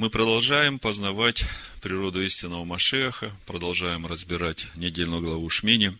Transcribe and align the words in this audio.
Мы 0.00 0.08
продолжаем 0.08 0.78
познавать 0.78 1.44
природу 1.82 2.22
истинного 2.22 2.64
Машеха, 2.64 3.36
продолжаем 3.44 4.06
разбирать 4.06 4.66
недельную 4.74 5.20
главу 5.20 5.50
Шмини. 5.50 5.98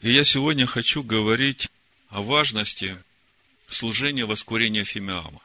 И 0.00 0.12
я 0.12 0.22
сегодня 0.22 0.64
хочу 0.64 1.02
говорить 1.02 1.68
о 2.08 2.22
важности 2.22 2.96
служения 3.66 4.26
воскурения 4.26 4.84
Фимиама, 4.84 5.40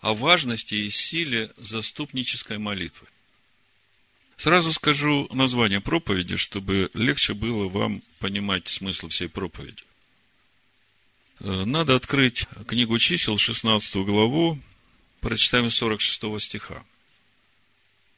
о 0.00 0.14
важности 0.14 0.74
и 0.74 0.88
силе 0.88 1.52
заступнической 1.58 2.56
молитвы. 2.56 3.06
Сразу 4.38 4.72
скажу 4.72 5.28
название 5.34 5.82
проповеди, 5.82 6.36
чтобы 6.36 6.90
легче 6.94 7.34
было 7.34 7.68
вам 7.68 8.02
понимать 8.20 8.68
смысл 8.68 9.08
всей 9.08 9.28
проповеди. 9.28 9.82
Э, 11.40 11.66
надо 11.66 11.94
открыть 11.94 12.46
книгу 12.66 12.98
чисел, 12.98 13.36
16 13.36 13.96
главу, 13.96 14.58
прочитаем 15.22 15.70
46 15.70 16.40
стиха. 16.40 16.84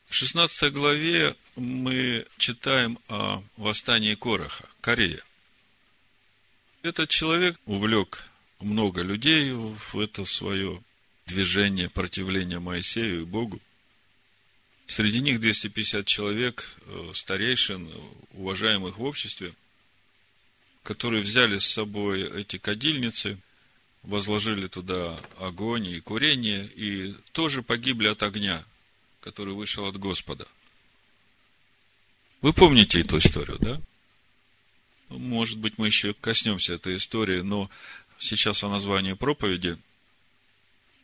В 0.06 0.14
16 0.14 0.72
главе 0.72 1.36
мы 1.54 2.26
читаем 2.38 2.98
о 3.08 3.42
восстании 3.56 4.14
Короха, 4.14 4.68
Корея. 4.80 5.22
Этот 6.82 7.10
человек 7.10 7.58
увлек 7.66 8.24
много 8.60 9.02
людей 9.02 9.52
в 9.52 9.98
это 9.98 10.24
свое 10.24 10.82
движение 11.26 11.88
противления 11.88 12.58
Моисею 12.58 13.22
и 13.22 13.24
Богу. 13.24 13.60
Среди 14.86 15.20
них 15.20 15.40
250 15.40 16.06
человек, 16.06 16.68
э, 16.86 17.10
старейшин, 17.14 17.90
уважаемых 18.32 18.98
в 18.98 19.02
обществе, 19.02 19.54
которые 20.82 21.22
взяли 21.22 21.58
с 21.58 21.66
собой 21.66 22.40
эти 22.40 22.58
кадильницы, 22.58 23.38
возложили 24.04 24.66
туда 24.66 25.18
огонь 25.38 25.88
и 25.88 26.00
курение, 26.00 26.66
и 26.66 27.14
тоже 27.32 27.62
погибли 27.62 28.08
от 28.08 28.22
огня, 28.22 28.64
который 29.20 29.54
вышел 29.54 29.86
от 29.86 29.98
Господа. 29.98 30.46
Вы 32.40 32.52
помните 32.52 33.00
эту 33.00 33.18
историю, 33.18 33.58
да? 33.58 33.80
Может 35.08 35.58
быть, 35.58 35.78
мы 35.78 35.86
еще 35.86 36.12
коснемся 36.14 36.74
этой 36.74 36.96
истории, 36.96 37.40
но 37.40 37.70
сейчас 38.18 38.62
о 38.62 38.68
названии 38.68 39.14
проповеди. 39.14 39.78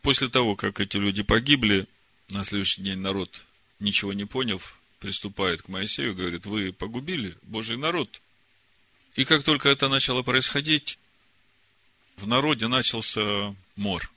После 0.03 0.29
того, 0.29 0.57
как 0.57 0.81
эти 0.81 0.97
люди 0.97 1.23
погибли, 1.23 1.87
на 2.31 2.45
следующий 2.45 2.83
день 2.83 2.98
народ, 2.98 3.42
ничего 3.79 4.12
не 4.12 4.25
поняв, 4.25 4.79
приступает 4.98 5.62
к 5.62 5.69
Моисею 5.69 6.12
и 6.12 6.14
говорит, 6.14 6.47
вы 6.47 6.73
погубили 6.73 7.37
Божий 7.42 7.77
народ. 7.77 8.20
И 9.14 9.25
как 9.25 9.42
только 9.42 9.69
это 9.69 9.89
начало 9.89 10.23
происходить, 10.23 10.98
в 12.21 12.27
народе 12.27 12.69
начался 12.69 13.55
мор. 13.77 14.11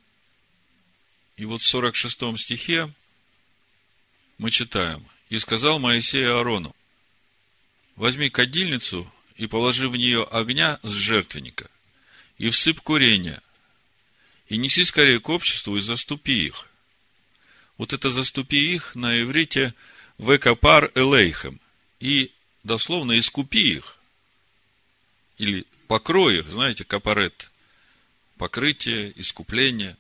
И 1.37 1.45
вот 1.45 1.61
в 1.61 1.65
46 1.65 2.37
стихе 2.37 2.93
мы 4.37 4.51
читаем. 4.51 5.05
«И 5.29 5.39
сказал 5.39 5.79
Моисей 5.79 6.27
Аарону, 6.27 6.75
возьми 7.95 8.29
кадильницу 8.29 9.11
и 9.35 9.47
положи 9.47 9.89
в 9.89 9.95
нее 9.95 10.23
огня 10.25 10.79
с 10.83 10.91
жертвенника, 10.91 11.71
и 12.37 12.49
всыпь 12.49 12.81
курение, 12.81 13.41
и 14.47 14.57
неси 14.57 14.85
скорее 14.85 15.19
к 15.19 15.29
обществу 15.29 15.75
и 15.75 15.81
заступи 15.81 16.45
их. 16.45 16.67
Вот 17.77 17.93
это 17.93 18.11
заступи 18.11 18.75
их 18.75 18.93
на 18.93 19.21
иврите 19.21 19.73
векапар 20.19 20.91
элейхем, 20.93 21.59
и 21.99 22.31
дословно 22.63 23.17
искупи 23.17 23.77
их, 23.77 23.97
или 25.39 25.65
покрой 25.87 26.39
их, 26.39 26.49
знаете, 26.49 26.83
капарет, 26.83 27.49
покрытие, 28.43 29.13
искупление. 29.15 29.95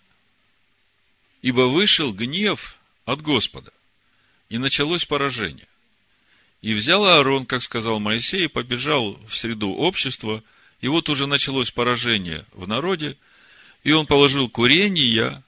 Ибо 1.41 1.61
вышел 1.61 2.11
гнев 2.11 2.77
от 3.05 3.21
Господа, 3.21 3.71
и 4.49 4.57
началось 4.57 5.05
поражение. 5.05 5.69
И 6.61 6.73
взял 6.73 7.05
Аарон, 7.05 7.45
как 7.45 7.61
сказал 7.61 8.01
Моисей, 8.01 8.43
и 8.43 8.49
побежал 8.49 9.13
в 9.25 9.33
среду 9.33 9.69
общества, 9.69 10.43
и 10.81 10.89
вот 10.89 11.07
уже 11.07 11.25
началось 11.25 11.71
поражение 11.71 12.45
в 12.51 12.67
народе, 12.67 13.15
и 13.85 13.93
он 13.93 14.07
положил 14.07 14.49
курение 14.49 15.41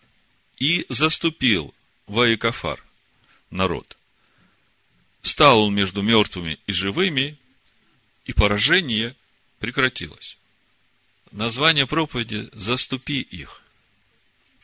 и 0.58 0.86
заступил 0.88 1.74
в 2.08 2.22
Аикафар, 2.22 2.82
народ. 3.50 3.98
Стал 5.22 5.66
он 5.66 5.76
между 5.76 6.02
мертвыми 6.02 6.60
и 6.66 6.72
живыми, 6.72 7.38
и 8.24 8.32
поражение 8.32 9.18
прекратилось. 9.60 10.38
Название 11.36 11.86
проповеди 11.86 12.50
«Заступи 12.54 13.20
их». 13.20 13.62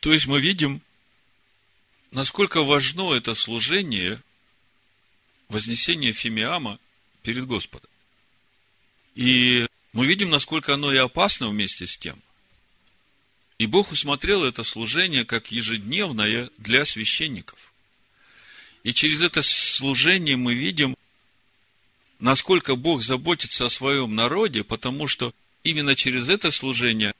То 0.00 0.10
есть 0.10 0.26
мы 0.26 0.40
видим, 0.40 0.80
насколько 2.12 2.62
важно 2.62 3.12
это 3.12 3.34
служение– 3.34 4.22
вознесение 5.50 6.14
Фимиама 6.14 6.78
перед 7.22 7.46
Господом. 7.46 7.90
И 9.14 9.66
мы 9.92 10.06
видим, 10.06 10.30
насколько 10.30 10.72
оно 10.72 10.90
и 10.90 10.96
опасно 10.96 11.50
вместе 11.50 11.86
с 11.86 11.98
тем. 11.98 12.18
И 13.58 13.66
Бог 13.66 13.92
усмотрел 13.92 14.42
это 14.42 14.64
служение 14.64 15.26
как 15.26 15.52
ежедневное 15.52 16.48
для 16.56 16.86
священников. 16.86 17.74
И 18.82 18.94
через 18.94 19.20
это 19.20 19.42
служение 19.42 20.38
мы 20.38 20.54
видим, 20.54 20.96
насколько 22.18 22.76
Бог 22.76 23.02
заботится 23.02 23.66
о 23.66 23.70
своем 23.70 24.14
народе, 24.14 24.64
потому 24.64 25.06
что 25.06 25.34
именно 25.64 25.94
через 25.94 26.28
это 26.28 26.50
служение 26.50 27.14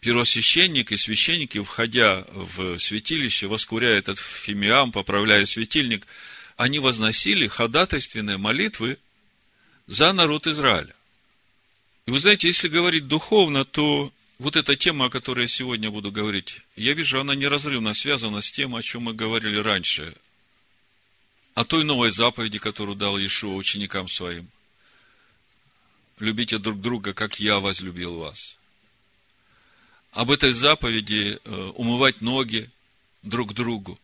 первосвященник 0.00 0.92
и 0.92 0.96
священники, 0.96 1.62
входя 1.62 2.24
в 2.32 2.78
святилище, 2.78 3.46
воскуряя 3.46 3.98
этот 3.98 4.18
фимиам, 4.18 4.92
поправляя 4.92 5.44
светильник– 5.46 6.06
они 6.58 6.80
возносили 6.80 7.46
ходатайственные 7.46 8.36
молитвы 8.36 8.98
за 9.86 10.12
народ 10.12 10.48
Израиля. 10.48 10.94
И 12.04 12.10
вы 12.10 12.18
знаете, 12.18 12.48
если 12.48 12.66
говорить 12.66 13.06
духовно, 13.06 13.64
то 13.64 14.12
вот 14.40 14.56
эта 14.56 14.74
тема, 14.74 15.04
о 15.04 15.10
которой 15.10 15.42
я 15.42 15.48
сегодня 15.48 15.90
буду 15.90 16.10
говорить, 16.10 16.62
я 16.74 16.94
вижу, 16.94 17.20
она 17.20 17.36
неразрывно 17.36 17.94
связана 17.94 18.40
с 18.40 18.50
тем, 18.50 18.74
о 18.74 18.82
чем 18.82 19.02
мы 19.02 19.14
говорили 19.14 19.56
раньше. 19.56 20.12
О 21.54 21.64
той 21.64 21.84
новой 21.84 22.10
заповеди, 22.10 22.58
которую 22.58 22.96
дал 22.96 23.16
Иешуа 23.16 23.54
ученикам 23.54 24.08
своим. 24.08 24.48
Любите 26.20 26.58
друг 26.58 26.80
друга, 26.80 27.12
как 27.12 27.40
я 27.40 27.58
возлюбил 27.58 28.18
вас. 28.18 28.56
Об 30.12 30.30
этой 30.30 30.52
заповеди 30.52 31.38
э, 31.44 31.72
умывать 31.76 32.20
ноги 32.20 32.70
друг 33.22 33.54
другу 33.54 33.98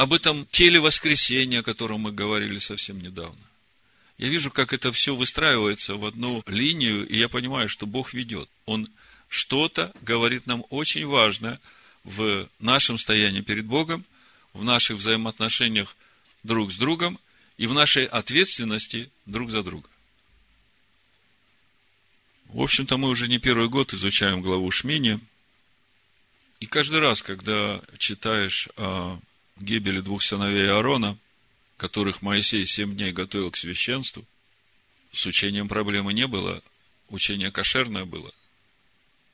об 0.00 0.14
этом 0.14 0.46
теле 0.46 0.80
воскресения, 0.80 1.60
о 1.60 1.62
котором 1.62 2.00
мы 2.00 2.12
говорили 2.12 2.58
совсем 2.58 3.02
недавно. 3.02 3.42
Я 4.16 4.28
вижу, 4.28 4.50
как 4.50 4.72
это 4.72 4.92
все 4.92 5.14
выстраивается 5.14 5.96
в 5.96 6.06
одну 6.06 6.42
линию, 6.46 7.06
и 7.06 7.18
я 7.18 7.28
понимаю, 7.28 7.68
что 7.68 7.86
Бог 7.86 8.14
ведет. 8.14 8.48
Он 8.64 8.88
что-то 9.28 9.92
говорит 10.00 10.46
нам 10.46 10.64
очень 10.70 11.06
важное 11.06 11.60
в 12.04 12.48
нашем 12.60 12.96
стоянии 12.96 13.42
перед 13.42 13.66
Богом, 13.66 14.06
в 14.54 14.64
наших 14.64 14.96
взаимоотношениях 14.96 15.94
друг 16.44 16.72
с 16.72 16.76
другом 16.76 17.18
и 17.58 17.66
в 17.66 17.74
нашей 17.74 18.06
ответственности 18.06 19.10
друг 19.26 19.50
за 19.50 19.62
друга. 19.62 19.88
В 22.52 22.62
общем-то, 22.62 22.96
мы 22.96 23.08
уже 23.10 23.28
не 23.28 23.38
первый 23.38 23.68
год 23.68 23.94
изучаем 23.94 24.42
главу 24.42 24.68
Шмини. 24.72 25.20
И 26.58 26.66
каждый 26.66 26.98
раз, 26.98 27.22
когда 27.22 27.80
читаешь 27.96 28.68
о 28.76 29.20
гибели 29.60 30.00
двух 30.00 30.24
сыновей 30.24 30.68
Аарона, 30.68 31.16
которых 31.76 32.22
Моисей 32.22 32.66
семь 32.66 32.96
дней 32.96 33.12
готовил 33.12 33.52
к 33.52 33.56
священству, 33.56 34.26
с 35.12 35.26
учением 35.26 35.68
проблемы 35.68 36.12
не 36.12 36.26
было, 36.26 36.60
учение 37.08 37.52
кошерное 37.52 38.04
было, 38.04 38.32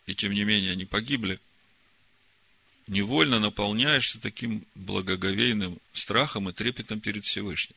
и 0.05 0.15
тем 0.15 0.33
не 0.33 0.45
менее 0.45 0.73
они 0.73 0.85
погибли, 0.85 1.41
невольно 2.87 3.41
наполняешься 3.41 4.21
таким 4.21 4.67
благоговейным 4.75 5.79
страхом 5.95 6.51
и 6.51 6.53
трепетом 6.53 7.01
перед 7.01 7.25
Всевышним. 7.25 7.77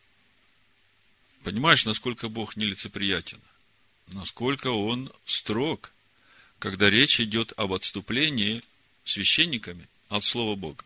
Понимаешь, 1.44 1.86
насколько 1.86 2.28
Бог 2.28 2.58
нелицеприятен, 2.58 3.40
насколько 4.12 4.68
Он 4.68 5.12
строг, 5.26 5.92
когда 6.60 6.90
речь 6.90 7.20
идет 7.20 7.54
об 7.58 7.74
отступлении 7.74 8.64
священниками 9.04 9.88
от 10.10 10.24
Слова 10.24 10.56
Бога 10.56 10.84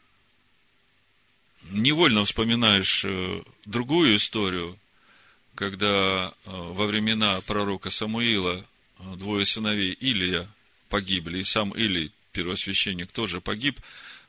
невольно 1.69 2.25
вспоминаешь 2.25 3.05
э, 3.05 3.41
другую 3.65 4.17
историю, 4.17 4.77
когда 5.55 6.27
э, 6.27 6.31
во 6.45 6.85
времена 6.85 7.39
пророка 7.41 7.89
Самуила 7.89 8.65
э, 8.99 9.15
двое 9.15 9.45
сыновей 9.45 9.91
Илия 9.93 10.47
погибли, 10.89 11.39
и 11.39 11.43
сам 11.43 11.71
Илий, 11.71 12.11
первосвященник, 12.31 13.11
тоже 13.11 13.41
погиб. 13.41 13.79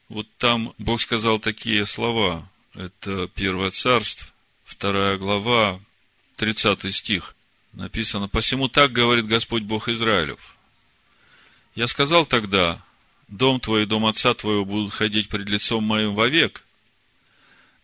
Вот 0.09 0.27
там 0.39 0.75
Бог 0.79 1.01
сказал 1.01 1.39
такие 1.39 1.87
слова. 1.87 2.49
Это 2.75 3.29
Первое 3.35 3.71
Царство, 3.71 4.29
вторая 4.65 5.17
глава, 5.17 5.81
30 6.37 6.95
стих. 6.95 7.37
Написано, 7.75 8.29
«Посему 8.29 8.69
так 8.69 8.93
говорит 8.93 9.27
Господь 9.27 9.65
Бог 9.65 9.89
Израилев. 9.89 10.57
Я 11.75 11.89
сказал 11.89 12.25
тогда, 12.25 12.81
дом 13.29 13.59
твой 13.59 13.83
и 13.83 13.87
дом 13.87 14.07
отца 14.07 14.33
твоего 14.35 14.65
будут 14.65 14.93
ходить 14.93 15.29
пред 15.29 15.49
лицом 15.49 15.83
моим 15.83 16.15
вовек. 16.15 16.65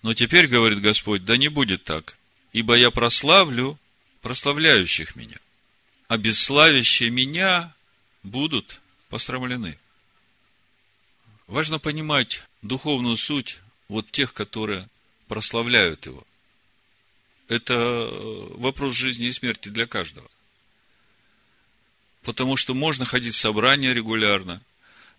Но 0.02 0.14
теперь, 0.14 0.46
говорит 0.46 0.80
Господь, 0.80 1.24
да 1.24 1.36
не 1.36 1.48
будет 1.48 1.84
так, 1.84 2.16
ибо 2.52 2.76
я 2.76 2.90
прославлю 2.90 3.78
прославляющих 4.22 5.16
меня, 5.16 5.38
а 6.08 6.16
бесславящие 6.16 7.10
меня 7.10 7.74
будут 8.22 8.80
посрамлены. 9.08 9.78
Важно 11.46 11.78
понимать 11.80 12.44
духовную 12.62 13.16
суть 13.16 13.58
вот 13.88 14.10
тех, 14.10 14.32
которые 14.32 14.88
прославляют 15.26 16.06
его. 16.06 16.24
Это 17.50 17.74
э, 17.74 18.54
вопрос 18.58 18.94
жизни 18.94 19.26
и 19.26 19.32
смерти 19.32 19.70
для 19.70 19.84
каждого. 19.88 20.30
Потому 22.22 22.56
что 22.56 22.74
можно 22.74 23.04
ходить 23.04 23.34
в 23.34 23.40
собрания 23.40 23.92
регулярно, 23.92 24.62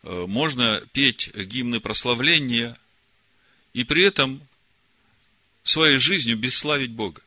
э, 0.03 0.25
можно 0.27 0.81
петь 0.93 1.35
гимны 1.35 1.81
прославления, 1.81 2.77
и 3.73 3.83
при 3.83 4.05
этом 4.05 4.41
своей 5.63 5.97
жизнью 5.97 6.37
бесславить 6.37 6.91
Бога. 6.91 7.21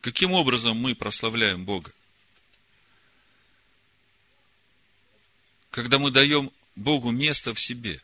Каким 0.00 0.30
образом 0.30 0.76
мы 0.76 0.94
прославляем 0.94 1.64
Бога? 1.64 1.92
Когда 5.72 5.98
мы 5.98 6.12
даем 6.12 6.52
Богу 6.76 7.10
место 7.10 7.52
в 7.52 7.60
себе. 7.60 8.00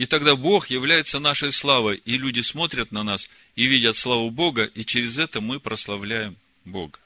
И 0.00 0.06
тогда 0.06 0.34
Бог 0.34 0.70
является 0.70 1.18
нашей 1.18 1.52
славой, 1.52 2.00
и 2.06 2.16
люди 2.16 2.40
смотрят 2.40 2.90
на 2.90 3.02
нас 3.02 3.28
и 3.54 3.66
видят 3.66 3.96
славу 3.96 4.30
Бога, 4.30 4.64
и 4.64 4.82
через 4.82 5.18
это 5.18 5.42
мы 5.42 5.60
прославляем 5.60 6.38
Бога. 6.64 6.98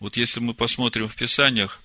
Вот 0.00 0.16
если 0.16 0.40
мы 0.40 0.54
посмотрим 0.54 1.06
в 1.06 1.14
Писаниях, 1.14 1.80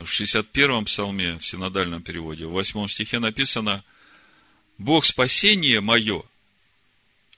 в 0.00 0.06
61-м 0.06 0.86
псалме, 0.86 1.38
в 1.38 1.46
синодальном 1.46 2.02
переводе, 2.02 2.44
в 2.44 2.50
8 2.50 2.88
стихе 2.88 3.20
написано, 3.20 3.84
Бог 4.78 5.04
спасение 5.04 5.80
мое 5.80 6.24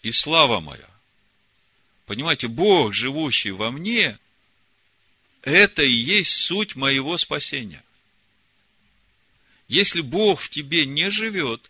и 0.02 0.12
слава 0.12 0.60
моя. 0.60 0.88
Понимаете, 2.06 2.48
Бог, 2.48 2.94
живущий 2.94 3.50
во 3.50 3.70
мне, 3.70 4.18
это 5.42 5.82
и 5.82 5.92
есть 5.92 6.32
суть 6.32 6.74
моего 6.74 7.18
спасения. 7.18 7.84
Если 9.74 10.02
Бог 10.02 10.40
в 10.40 10.50
тебе 10.50 10.86
не 10.86 11.10
живет, 11.10 11.68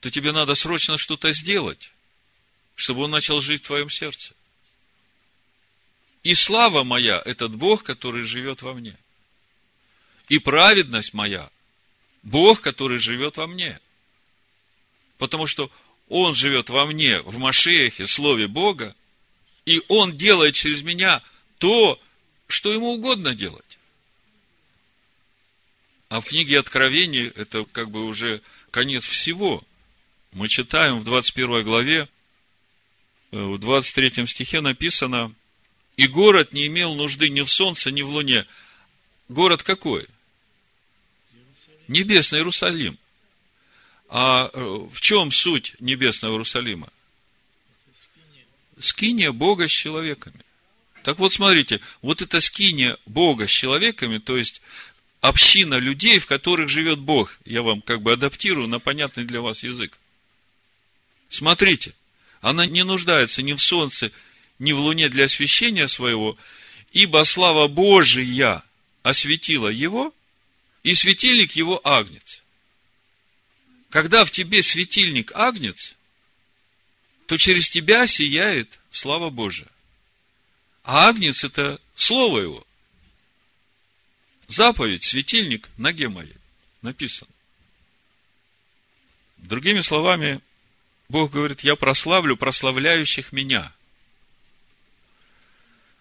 то 0.00 0.10
тебе 0.10 0.32
надо 0.32 0.54
срочно 0.54 0.96
что-то 0.96 1.30
сделать, 1.30 1.92
чтобы 2.74 3.02
Он 3.02 3.10
начал 3.10 3.38
жить 3.38 3.64
в 3.64 3.66
твоем 3.66 3.90
сердце. 3.90 4.32
И 6.22 6.34
слава 6.34 6.82
моя– 6.82 7.20
этот 7.26 7.54
Бог, 7.54 7.82
который 7.82 8.22
живет 8.22 8.62
во 8.62 8.72
мне. 8.72 8.96
И 10.30 10.38
праведность 10.38 11.12
моя– 11.12 11.50
Бог, 12.22 12.62
который 12.62 12.98
живет 12.98 13.36
во 13.36 13.46
мне. 13.46 13.78
Потому 15.18 15.46
что 15.46 15.70
Он 16.08 16.34
живет 16.34 16.70
во 16.70 16.86
мне, 16.86 17.20
в 17.20 17.36
Машехе, 17.36 18.06
Слове 18.06 18.48
Бога, 18.48 18.96
и 19.66 19.82
Он 19.88 20.16
делает 20.16 20.54
через 20.54 20.82
меня 20.82 21.22
то, 21.58 22.00
что 22.46 22.72
ему 22.72 22.94
угодно 22.94 23.34
делать. 23.34 23.73
А 26.14 26.20
в 26.20 26.26
книге 26.26 26.60
Откровений 26.60 27.26
это 27.34 27.64
как 27.72 27.90
бы 27.90 28.04
уже 28.04 28.40
конец 28.70 29.04
всего. 29.04 29.64
Мы 30.30 30.46
читаем 30.46 31.00
в 31.00 31.04
21 31.04 31.64
главе, 31.64 32.08
э, 33.32 33.36
в 33.36 33.58
23 33.58 34.24
стихе 34.28 34.60
написано, 34.60 35.34
«И 35.96 36.06
город 36.06 36.52
не 36.52 36.68
имел 36.68 36.94
нужды 36.94 37.30
ни 37.30 37.40
в 37.40 37.50
солнце, 37.50 37.90
ни 37.90 38.02
в 38.02 38.10
луне». 38.10 38.46
Город 39.28 39.64
какой? 39.64 40.06
Небесный 41.88 42.38
Иерусалим. 42.38 42.96
А 44.08 44.50
э, 44.52 44.86
в 44.92 45.00
чем 45.00 45.32
суть 45.32 45.74
небесного 45.80 46.34
Иерусалима? 46.34 46.92
Скиния 48.78 49.32
Бога 49.32 49.66
с 49.66 49.72
человеками. 49.72 50.44
Так 51.02 51.18
вот, 51.18 51.32
смотрите, 51.32 51.80
вот 52.02 52.22
эта 52.22 52.40
скиния 52.40 52.96
Бога 53.04 53.48
с 53.48 53.50
человеками, 53.50 54.18
то 54.18 54.36
есть 54.36 54.62
община 55.24 55.76
людей, 55.76 56.18
в 56.18 56.26
которых 56.26 56.68
живет 56.68 56.98
Бог. 56.98 57.38
Я 57.46 57.62
вам 57.62 57.80
как 57.80 58.02
бы 58.02 58.12
адаптирую 58.12 58.68
на 58.68 58.78
понятный 58.78 59.24
для 59.24 59.40
вас 59.40 59.62
язык. 59.62 59.98
Смотрите, 61.30 61.94
она 62.42 62.66
не 62.66 62.84
нуждается 62.84 63.40
ни 63.40 63.54
в 63.54 63.62
солнце, 63.62 64.12
ни 64.58 64.72
в 64.72 64.80
луне 64.80 65.08
для 65.08 65.24
освящения 65.24 65.86
своего, 65.86 66.36
ибо 66.92 67.24
слава 67.24 67.68
Божия 67.68 68.62
осветила 69.02 69.68
его, 69.68 70.12
и 70.82 70.94
светильник 70.94 71.52
его 71.52 71.80
агнец. 71.84 72.42
Когда 73.88 74.26
в 74.26 74.30
тебе 74.30 74.62
светильник 74.62 75.32
агнец, 75.34 75.94
то 77.24 77.38
через 77.38 77.70
тебя 77.70 78.06
сияет 78.06 78.78
слава 78.90 79.30
Божия. 79.30 79.68
А 80.82 81.08
агнец– 81.08 81.44
это 81.44 81.80
слово 81.94 82.40
его. 82.40 82.66
Заповедь, 84.54 85.02
светильник, 85.02 85.68
ноге 85.78 86.08
моей. 86.08 86.36
Написано. 86.80 87.30
Другими 89.38 89.80
словами, 89.80 90.40
Бог 91.08 91.32
говорит, 91.32 91.62
я 91.62 91.74
прославлю 91.74 92.36
прославляющих 92.36 93.32
меня. 93.32 93.72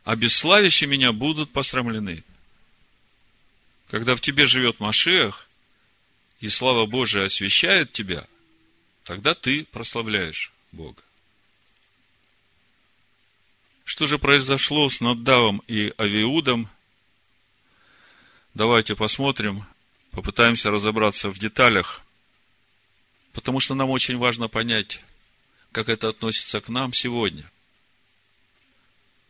А 0.04 0.16
бесславящие 0.16 0.88
меня 0.88 1.14
будут 1.14 1.52
посрамлены. 1.52 2.24
Когда 3.90 4.16
в 4.16 4.22
тебе 4.22 4.46
живет 4.46 4.80
Машех, 4.80 5.50
и 6.40 6.48
слава 6.48 6.86
Божия 6.86 7.26
освещает 7.26 7.92
тебя, 7.92 8.24
тогда 9.04 9.34
ты 9.34 9.66
прославляешь 9.66 10.54
Бога. 10.72 11.02
Что 13.84 14.06
же 14.06 14.20
произошло 14.20 14.88
с 14.90 15.02
Наддавом 15.02 15.64
и 15.68 15.92
Авиудом? 15.98 16.70
Давайте 18.54 18.96
посмотрим, 18.96 19.66
попытаемся 20.12 20.70
разобраться 20.70 21.32
в 21.32 21.40
деталях, 21.40 22.04
потому 23.32 23.60
что 23.60 23.74
нам 23.74 23.90
очень 23.90 24.16
важно 24.18 24.48
понять, 24.48 25.02
как 25.72 25.90
это 25.90 26.10
относится 26.10 26.62
к 26.62 26.70
нам 26.70 26.94
сегодня. 26.94 27.50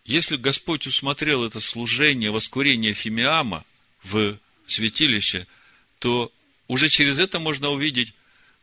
Если 0.03 0.35
Господь 0.35 0.87
усмотрел 0.87 1.45
это 1.45 1.61
служение, 1.61 2.31
воскурение 2.31 2.91
Фимиама 2.91 3.63
в 4.03 4.37
святилище, 4.65 5.47
то 5.99 6.29
уже 6.67 6.89
через 6.89 7.17
это 7.17 7.39
можно 7.39 7.69
увидеть, 7.69 8.13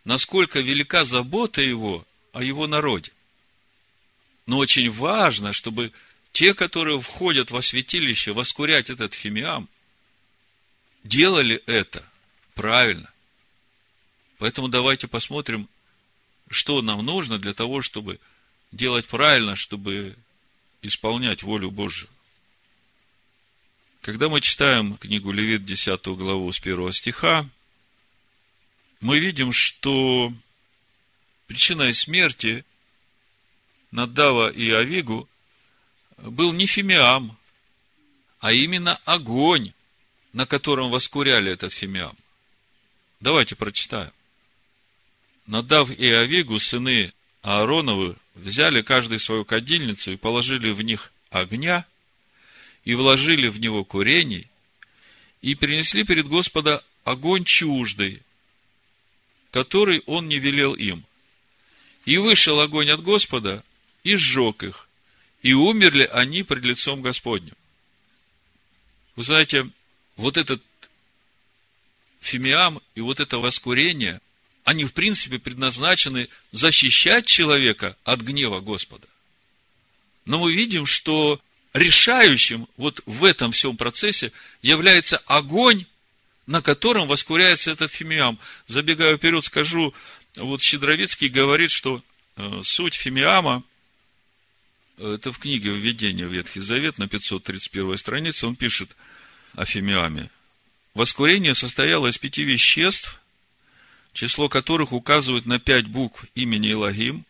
насколько 0.04 0.60
велика 0.60 1.06
забота 1.06 1.62
Его 1.62 2.06
о 2.34 2.42
Его 2.42 2.66
народе. 2.66 3.12
Но 4.44 4.58
очень 4.58 4.90
важно, 4.90 5.54
чтобы 5.54 5.90
те, 6.32 6.52
которые 6.52 7.00
входят 7.00 7.50
во 7.50 7.62
святилище, 7.62 8.34
воскурять 8.34 8.90
этот 8.90 9.14
фимиам, 9.14 9.66
делали 11.04 11.62
это 11.66 12.04
правильно. 12.54 13.12
Поэтому 14.38 14.68
давайте 14.68 15.06
посмотрим, 15.08 15.68
что 16.48 16.82
нам 16.82 17.04
нужно 17.04 17.38
для 17.38 17.52
того, 17.52 17.82
чтобы 17.82 18.18
делать 18.72 19.06
правильно, 19.06 19.56
чтобы 19.56 20.16
исполнять 20.82 21.42
волю 21.42 21.70
Божью. 21.70 22.08
Когда 24.00 24.28
мы 24.28 24.40
читаем 24.40 24.96
книгу 24.96 25.30
Левит, 25.30 25.64
10 25.64 26.06
главу 26.06 26.50
с 26.52 26.58
1 26.58 26.92
стиха, 26.92 27.48
мы 29.00 29.18
видим, 29.18 29.52
что 29.52 30.32
причиной 31.46 31.92
смерти 31.92 32.64
Надава 33.90 34.48
и 34.48 34.70
Авигу 34.70 35.28
был 36.18 36.52
не 36.52 36.66
фимиам, 36.66 37.36
а 38.38 38.52
именно 38.52 38.94
огонь, 39.04 39.72
на 40.32 40.46
котором 40.46 40.90
воскуряли 40.90 41.50
этот 41.50 41.72
фимиам. 41.72 42.16
Давайте 43.20 43.56
прочитаем. 43.56 44.12
Надав 45.46 45.90
и 45.90 46.08
Авигу, 46.08 46.60
сыны 46.60 47.12
Аароновы, 47.42 48.16
взяли 48.34 48.82
каждый 48.82 49.18
свою 49.18 49.44
кадильницу 49.44 50.12
и 50.12 50.16
положили 50.16 50.70
в 50.70 50.82
них 50.82 51.12
огня, 51.30 51.84
и 52.84 52.94
вложили 52.94 53.48
в 53.48 53.60
него 53.60 53.84
курений, 53.84 54.48
и 55.42 55.54
принесли 55.54 56.04
перед 56.04 56.28
Господа 56.28 56.82
огонь 57.04 57.44
чуждый, 57.44 58.22
который 59.50 60.02
он 60.06 60.28
не 60.28 60.38
велел 60.38 60.74
им. 60.74 61.04
И 62.06 62.16
вышел 62.16 62.60
огонь 62.60 62.90
от 62.90 63.02
Господа, 63.02 63.62
и 64.04 64.16
сжег 64.16 64.62
их, 64.62 64.88
и 65.42 65.52
умерли 65.52 66.08
они 66.12 66.42
пред 66.42 66.64
лицом 66.64 67.02
Господним. 67.02 67.54
Вы 69.16 69.24
знаете, 69.24 69.68
вот 70.20 70.36
этот 70.36 70.62
фимиам 72.20 72.80
и 72.94 73.00
вот 73.00 73.20
это 73.20 73.38
воскурение, 73.38 74.20
они 74.64 74.84
в 74.84 74.92
принципе 74.92 75.38
предназначены 75.38 76.28
защищать 76.52 77.26
человека 77.26 77.96
от 78.04 78.20
гнева 78.20 78.60
Господа. 78.60 79.08
Но 80.26 80.38
мы 80.38 80.52
видим, 80.52 80.84
что 80.84 81.40
решающим 81.72 82.68
вот 82.76 83.02
в 83.06 83.24
этом 83.24 83.52
всем 83.52 83.76
процессе 83.76 84.32
является 84.60 85.16
огонь, 85.26 85.86
на 86.46 86.60
котором 86.60 87.08
воскуряется 87.08 87.70
этот 87.70 87.90
фимиам. 87.90 88.38
Забегая 88.66 89.16
вперед, 89.16 89.44
скажу, 89.44 89.94
вот 90.36 90.60
Щедровицкий 90.60 91.28
говорит, 91.28 91.70
что 91.70 92.02
э, 92.36 92.60
суть 92.62 92.94
фимиама, 92.94 93.62
э, 94.98 95.14
это 95.14 95.32
в 95.32 95.38
книге 95.38 95.70
«Введение 95.70 96.28
в 96.28 96.32
Ветхий 96.32 96.60
Завет» 96.60 96.98
на 96.98 97.08
531 97.08 97.96
странице, 97.96 98.46
он 98.46 98.56
пишет 98.56 98.90
о 99.54 99.64
фимиаме. 99.64 100.30
Воскурение 100.94 101.54
состояло 101.54 102.08
из 102.08 102.18
пяти 102.18 102.42
веществ, 102.42 103.20
число 104.12 104.48
которых 104.48 104.92
указывает 104.92 105.46
на 105.46 105.58
пять 105.58 105.86
букв 105.86 106.24
имени 106.34 106.72
Илогим 106.72 107.24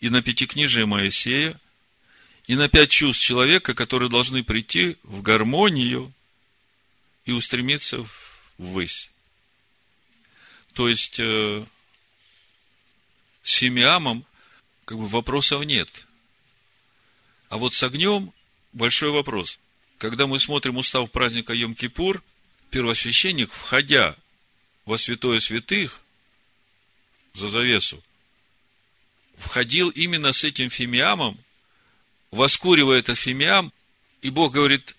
и 0.00 0.08
на 0.08 0.22
пятикнижие 0.22 0.86
Моисея, 0.86 1.58
и 2.46 2.56
на 2.56 2.68
пять 2.68 2.90
чувств 2.90 3.22
человека, 3.22 3.74
которые 3.74 4.10
должны 4.10 4.44
прийти 4.44 4.98
в 5.02 5.22
гармонию 5.22 6.12
и 7.24 7.32
устремиться 7.32 8.04
ввысь. 8.58 9.10
То 10.74 10.88
есть, 10.88 11.18
э, 11.18 11.64
с 13.42 13.52
фимиамом 13.52 14.26
как 14.84 14.98
бы 14.98 15.06
вопросов 15.06 15.64
нет. 15.64 15.88
А 17.48 17.56
вот 17.56 17.72
с 17.72 17.82
огнем 17.82 18.32
большой 18.72 19.10
вопрос. 19.10 19.58
Когда 20.04 20.26
мы 20.26 20.38
смотрим 20.38 20.76
устав 20.76 21.10
праздника 21.10 21.54
Йом-Кипур, 21.54 22.20
первосвященник, 22.70 23.50
входя 23.50 24.14
во 24.84 24.98
святое 24.98 25.40
святых, 25.40 26.02
за 27.32 27.48
завесу, 27.48 28.02
входил 29.38 29.88
именно 29.88 30.34
с 30.34 30.44
этим 30.44 30.68
фимиамом, 30.68 31.42
воскуривая 32.30 32.98
этот 32.98 33.16
фимиам, 33.16 33.72
и 34.20 34.28
Бог 34.28 34.52
говорит, 34.52 34.94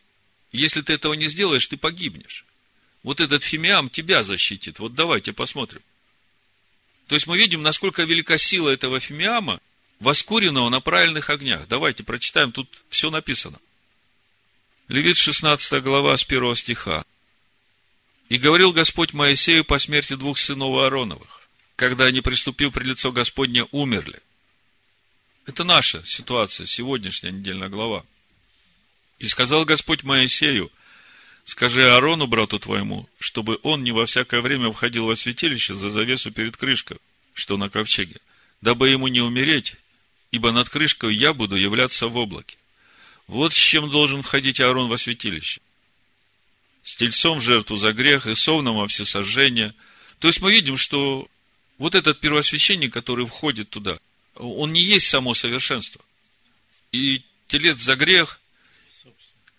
если 0.52 0.82
ты 0.82 0.94
этого 0.94 1.14
не 1.14 1.28
сделаешь, 1.28 1.68
ты 1.68 1.78
погибнешь. 1.78 2.44
Вот 3.04 3.22
этот 3.22 3.44
фимиам 3.44 3.92
тебя 3.92 4.24
защитит. 4.24 4.80
Вот 4.80 4.96
давайте 4.96 5.34
посмотрим. 5.34 5.84
То 7.06 7.14
есть 7.14 7.28
мы 7.28 7.38
видим, 7.38 7.62
насколько 7.62 8.02
велика 8.02 8.40
сила 8.40 8.72
этого 8.72 9.00
фимиама, 9.00 9.60
воскуренного 10.00 10.70
на 10.70 10.80
правильных 10.80 11.30
огнях. 11.30 11.68
Давайте 11.68 12.04
прочитаем, 12.04 12.52
тут 12.52 12.68
все 12.90 13.12
написано. 13.12 13.60
Левит 14.88 15.18
16 15.18 15.82
глава 15.82 16.16
с 16.16 16.24
1 16.24 16.56
стиха. 16.56 17.04
«И 18.30 18.38
говорил 18.38 18.72
Господь 18.72 19.14
Моисею 19.14 19.66
по 19.66 19.80
смерти 19.80 20.14
двух 20.16 20.38
сынов 20.38 20.78
Аароновых, 20.78 21.50
когда 21.76 22.06
они, 22.06 22.22
приступив 22.22 22.72
при 22.72 22.84
лицо 22.84 23.12
Господне, 23.12 23.66
умерли. 23.72 24.22
Это 25.48 25.64
наша 25.64 26.06
ситуация, 26.06 26.68
сегодняшняя 26.68 27.32
недельная 27.32 27.70
глава. 27.70 28.06
И 29.18 29.28
сказал 29.28 29.66
Господь 29.66 30.04
Моисею, 30.04 30.72
скажи 31.46 31.84
Аарону, 31.84 32.28
брату 32.28 32.60
твоему, 32.60 33.10
чтобы 33.20 33.58
он 33.64 33.84
не 33.84 33.92
во 33.92 34.06
всякое 34.06 34.42
время 34.42 34.72
входил 34.72 35.08
во 35.08 35.16
святилище 35.16 35.74
за 35.74 35.90
завесу 35.90 36.32
перед 36.32 36.58
крышкой, 36.58 36.98
что 37.34 37.58
на 37.58 37.72
ковчеге, 37.72 38.20
дабы 38.62 38.90
ему 38.90 39.08
не 39.08 39.22
умереть, 39.22 39.78
ибо 40.30 40.52
над 40.52 40.70
крышкой 40.70 41.16
я 41.16 41.34
буду 41.34 41.56
являться 41.56 42.08
в 42.08 42.18
облаке. 42.18 42.58
Вот 43.28 43.54
с 43.54 43.58
чем 43.58 43.90
должен 43.90 44.22
входить 44.22 44.60
Аарон 44.60 44.88
во 44.88 44.98
святилище. 44.98 45.62
С 46.84 46.96
тельцом 46.96 47.40
в 47.40 47.44
жертву 47.44 47.76
за 47.78 47.94
грех 47.94 48.28
и 48.28 48.36
совном 48.36 48.78
во 48.78 48.88
всесожжение. 48.88 49.74
То 50.20 50.28
есть 50.28 50.42
мы 50.42 50.52
видим, 50.52 50.78
что 50.78 51.28
вот 51.78 51.96
этот 51.96 52.22
первосвященник, 52.22 52.94
который 52.94 53.26
входит 53.26 53.70
туда, 53.70 53.98
он 54.36 54.74
не 54.74 54.82
есть 54.82 55.08
само 55.08 55.34
совершенство. 55.34 56.02
И 56.92 57.24
телец 57.48 57.80
за 57.80 57.96
грех. 57.96 58.40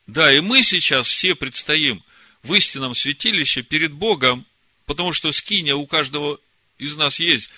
Да, 0.06 0.32
и 0.32 0.40
мы 0.40 0.62
сейчас 0.62 1.08
все 1.08 1.34
предстоим 1.34 2.02
в 2.44 2.54
истинном 2.54 2.94
святилище 2.94 3.62
перед 3.62 3.92
Богом, 3.92 4.46
потому 4.84 5.12
что 5.12 5.32
скиния 5.32 5.74
у 5.74 5.86
каждого 5.86 6.38
из 6.78 6.96
нас 6.96 7.18
есть. 7.18 7.50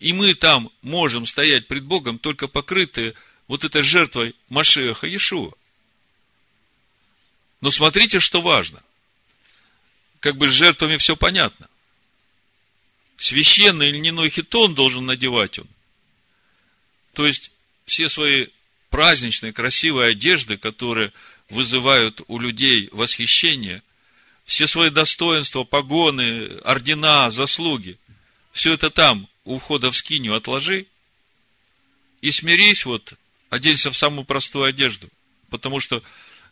И 0.00 0.12
мы 0.12 0.34
там 0.34 0.70
можем 0.82 1.24
стоять 1.24 1.66
пред 1.66 1.84
Богом, 1.84 2.18
только 2.18 2.46
покрытые 2.46 3.14
вот 3.46 3.64
этой 3.64 3.82
жертвой 3.82 4.34
Машеха 4.48 5.06
Иешуа. 5.06 5.52
Но 7.60 7.70
смотрите, 7.70 8.20
что 8.20 8.42
важно. 8.42 8.82
Как 10.20 10.36
бы 10.36 10.48
с 10.48 10.52
жертвами 10.52 10.96
все 10.96 11.16
понятно. 11.16 11.68
Священный 13.16 13.90
льняной 13.90 14.30
хитон 14.30 14.74
должен 14.74 15.06
надевать 15.06 15.58
он. 15.58 15.68
То 17.12 17.26
есть, 17.26 17.50
все 17.86 18.08
свои 18.08 18.48
праздничные, 18.90 19.52
красивые 19.52 20.10
одежды, 20.10 20.56
которые 20.56 21.12
вызывают 21.48 22.22
у 22.26 22.38
людей 22.38 22.88
восхищение, 22.92 23.82
все 24.44 24.66
свои 24.66 24.90
достоинства, 24.90 25.64
погоны, 25.64 26.58
ордена, 26.64 27.30
заслуги, 27.30 27.98
все 28.52 28.74
это 28.74 28.90
там, 28.90 29.28
у 29.44 29.58
входа 29.58 29.90
в 29.90 29.96
скинию 29.96 30.34
отложи 30.34 30.86
и 32.20 32.30
смирись 32.30 32.84
вот 32.84 33.14
оденься 33.54 33.90
в 33.90 33.96
самую 33.96 34.24
простую 34.24 34.64
одежду. 34.64 35.08
Потому 35.50 35.80
что, 35.80 36.02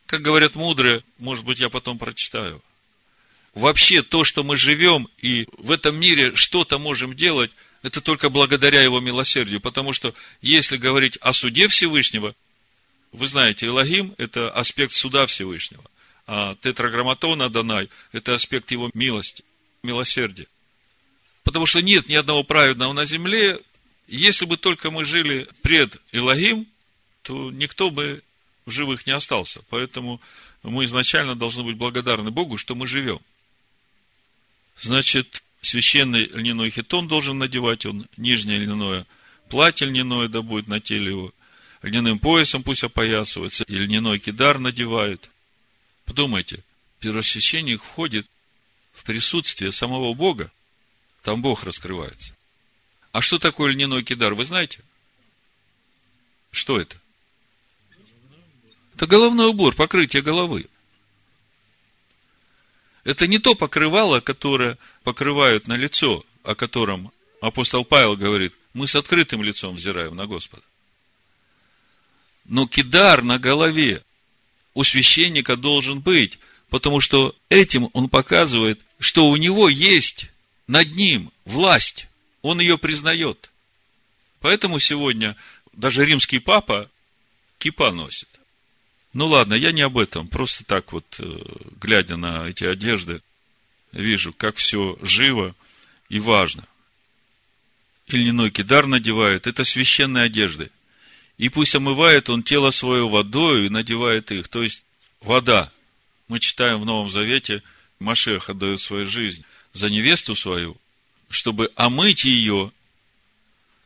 как 0.06 0.22
говорят 0.22 0.54
мудрые, 0.54 1.02
может 1.18 1.44
быть, 1.44 1.58
я 1.58 1.68
потом 1.68 1.98
прочитаю, 1.98 2.62
вообще 3.54 4.02
то, 4.02 4.24
что 4.24 4.44
мы 4.44 4.56
живем 4.56 5.08
и 5.18 5.46
в 5.58 5.72
этом 5.72 5.96
мире 5.96 6.34
что-то 6.34 6.78
можем 6.78 7.14
делать, 7.14 7.50
это 7.82 8.00
только 8.00 8.28
благодаря 8.28 8.82
его 8.82 9.00
милосердию. 9.00 9.60
Потому 9.60 9.92
что, 9.92 10.14
если 10.40 10.76
говорить 10.76 11.16
о 11.16 11.32
суде 11.32 11.66
Всевышнего, 11.68 12.34
вы 13.10 13.26
знаете, 13.26 13.66
Элогим– 13.66 14.14
это 14.18 14.50
аспект 14.50 14.92
суда 14.92 15.26
Всевышнего. 15.26 15.84
А 16.26 16.56
тетраграмматон 16.62 17.42
Адонай– 17.42 17.88
это 18.12 18.34
аспект 18.34 18.70
его 18.70 18.90
милости, 18.94 19.44
милосердия. 19.82 20.46
Потому 21.42 21.66
что 21.66 21.82
нет 21.82 22.08
ни 22.08 22.14
одного 22.14 22.44
праведного 22.44 22.92
на 22.92 23.04
земле. 23.04 23.58
Если 24.06 24.44
бы 24.44 24.56
только 24.56 24.92
мы 24.92 25.04
жили 25.04 25.48
пред 25.62 26.00
Элогим, 26.12 26.68
то 27.22 27.50
никто 27.50 27.90
бы 27.90 28.22
в 28.66 28.70
живых 28.70 29.06
не 29.06 29.12
остался. 29.12 29.62
Поэтому 29.70 30.20
мы 30.62 30.84
изначально 30.84 31.34
должны 31.34 31.62
быть 31.62 31.76
благодарны 31.76 32.30
Богу, 32.30 32.56
что 32.56 32.74
мы 32.74 32.86
живем. 32.86 33.20
Значит, 34.80 35.42
священный 35.60 36.24
льняной 36.26 36.70
хитон 36.70 37.08
должен 37.08 37.38
надевать 37.38 37.86
он, 37.86 38.06
нижнее 38.16 38.58
льняное 38.58 39.06
платье 39.52 39.86
льняное, 39.86 40.28
да 40.28 40.40
будет 40.40 40.66
на 40.66 40.80
теле 40.80 41.10
его, 41.10 41.34
льняным 41.82 42.18
поясом 42.18 42.62
пусть 42.62 42.84
опоясывается, 42.84 43.64
и 43.64 43.76
льняной 43.76 44.18
кидар 44.18 44.58
надевает. 44.58 45.28
Подумайте, 46.06 46.64
первосвященник 47.00 47.82
входит 47.82 48.26
в 48.94 49.02
присутствие 49.04 49.70
самого 49.70 50.14
Бога, 50.14 50.50
там 51.22 51.42
Бог 51.42 51.64
раскрывается. 51.64 52.34
А 53.12 53.20
что 53.20 53.38
такое 53.38 53.72
льняной 53.72 54.02
кидар, 54.02 54.32
вы 54.32 54.46
знаете? 54.46 54.80
Что 56.50 56.80
это? 56.80 56.96
Это 58.94 59.06
головной 59.06 59.48
убор, 59.48 59.74
покрытие 59.74 60.22
головы. 60.22 60.66
Это 63.04 63.26
не 63.26 63.38
то 63.38 63.54
покрывало, 63.54 64.20
которое 64.20 64.78
покрывают 65.02 65.66
на 65.66 65.76
лицо, 65.76 66.24
о 66.44 66.54
котором 66.54 67.12
апостол 67.40 67.84
Павел 67.84 68.16
говорит, 68.16 68.54
мы 68.74 68.86
с 68.86 68.94
открытым 68.94 69.42
лицом 69.42 69.76
взираем 69.76 70.14
на 70.14 70.26
Господа. 70.26 70.62
Но 72.44 72.66
кидар 72.66 73.22
на 73.22 73.38
голове 73.38 74.02
у 74.74 74.84
священника 74.84 75.56
должен 75.56 76.00
быть, 76.00 76.38
потому 76.68 77.00
что 77.00 77.36
этим 77.48 77.90
он 77.92 78.08
показывает, 78.08 78.80
что 78.98 79.28
у 79.28 79.36
него 79.36 79.68
есть 79.68 80.26
над 80.66 80.94
ним 80.94 81.32
власть, 81.44 82.08
он 82.40 82.60
ее 82.60 82.78
признает. 82.78 83.50
Поэтому 84.40 84.78
сегодня 84.78 85.36
даже 85.72 86.04
римский 86.04 86.38
папа 86.38 86.90
кипа 87.58 87.92
носит. 87.92 88.28
Ну 89.12 89.26
ладно, 89.26 89.54
я 89.54 89.72
не 89.72 89.82
об 89.82 89.98
этом. 89.98 90.26
Просто 90.26 90.64
так 90.64 90.92
вот, 90.92 91.04
э, 91.18 91.38
глядя 91.80 92.16
на 92.16 92.48
эти 92.48 92.64
одежды, 92.64 93.20
вижу, 93.92 94.32
как 94.32 94.56
все 94.56 94.96
живо 95.02 95.54
и 96.08 96.18
важно. 96.18 96.66
И 98.06 98.16
льняной 98.16 98.50
кидар 98.50 98.86
надевает, 98.86 99.46
это 99.46 99.64
священные 99.64 100.24
одежды. 100.24 100.70
И 101.36 101.48
пусть 101.50 101.74
омывает 101.74 102.30
он 102.30 102.42
тело 102.42 102.70
свое 102.70 103.06
водою 103.06 103.66
и 103.66 103.70
надевает 103.70 104.32
их. 104.32 104.48
То 104.48 104.62
есть, 104.62 104.82
вода. 105.20 105.70
Мы 106.28 106.40
читаем 106.40 106.80
в 106.80 106.86
Новом 106.86 107.10
Завете, 107.10 107.62
Машех 107.98 108.48
отдает 108.48 108.80
свою 108.80 109.06
жизнь 109.06 109.44
за 109.74 109.90
невесту 109.90 110.34
свою, 110.34 110.76
чтобы 111.28 111.70
омыть 111.76 112.24
ее 112.24 112.72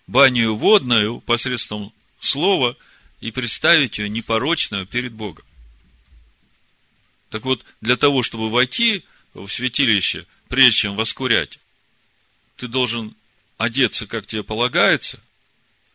баню 0.07 0.55
водную 0.55 1.21
посредством 1.21 1.93
слова– 2.21 2.77
и 3.27 3.33
представить 3.33 3.99
ее 3.99 4.09
непорочную 4.09 4.87
перед 4.87 5.13
Богом. 5.13 5.45
Так 7.29 7.45
вот, 7.45 7.65
для 7.81 7.97
того, 7.97 8.23
чтобы 8.23 8.49
войти 8.49 9.05
в 9.35 9.49
святилище, 9.49 10.27
прежде 10.49 10.83
чем 10.83 10.95
воскурять, 10.95 11.59
ты 12.55 12.69
должен 12.69 13.17
одеться, 13.59 14.07
как 14.07 14.29
тебе 14.29 14.45
полагается, 14.45 15.21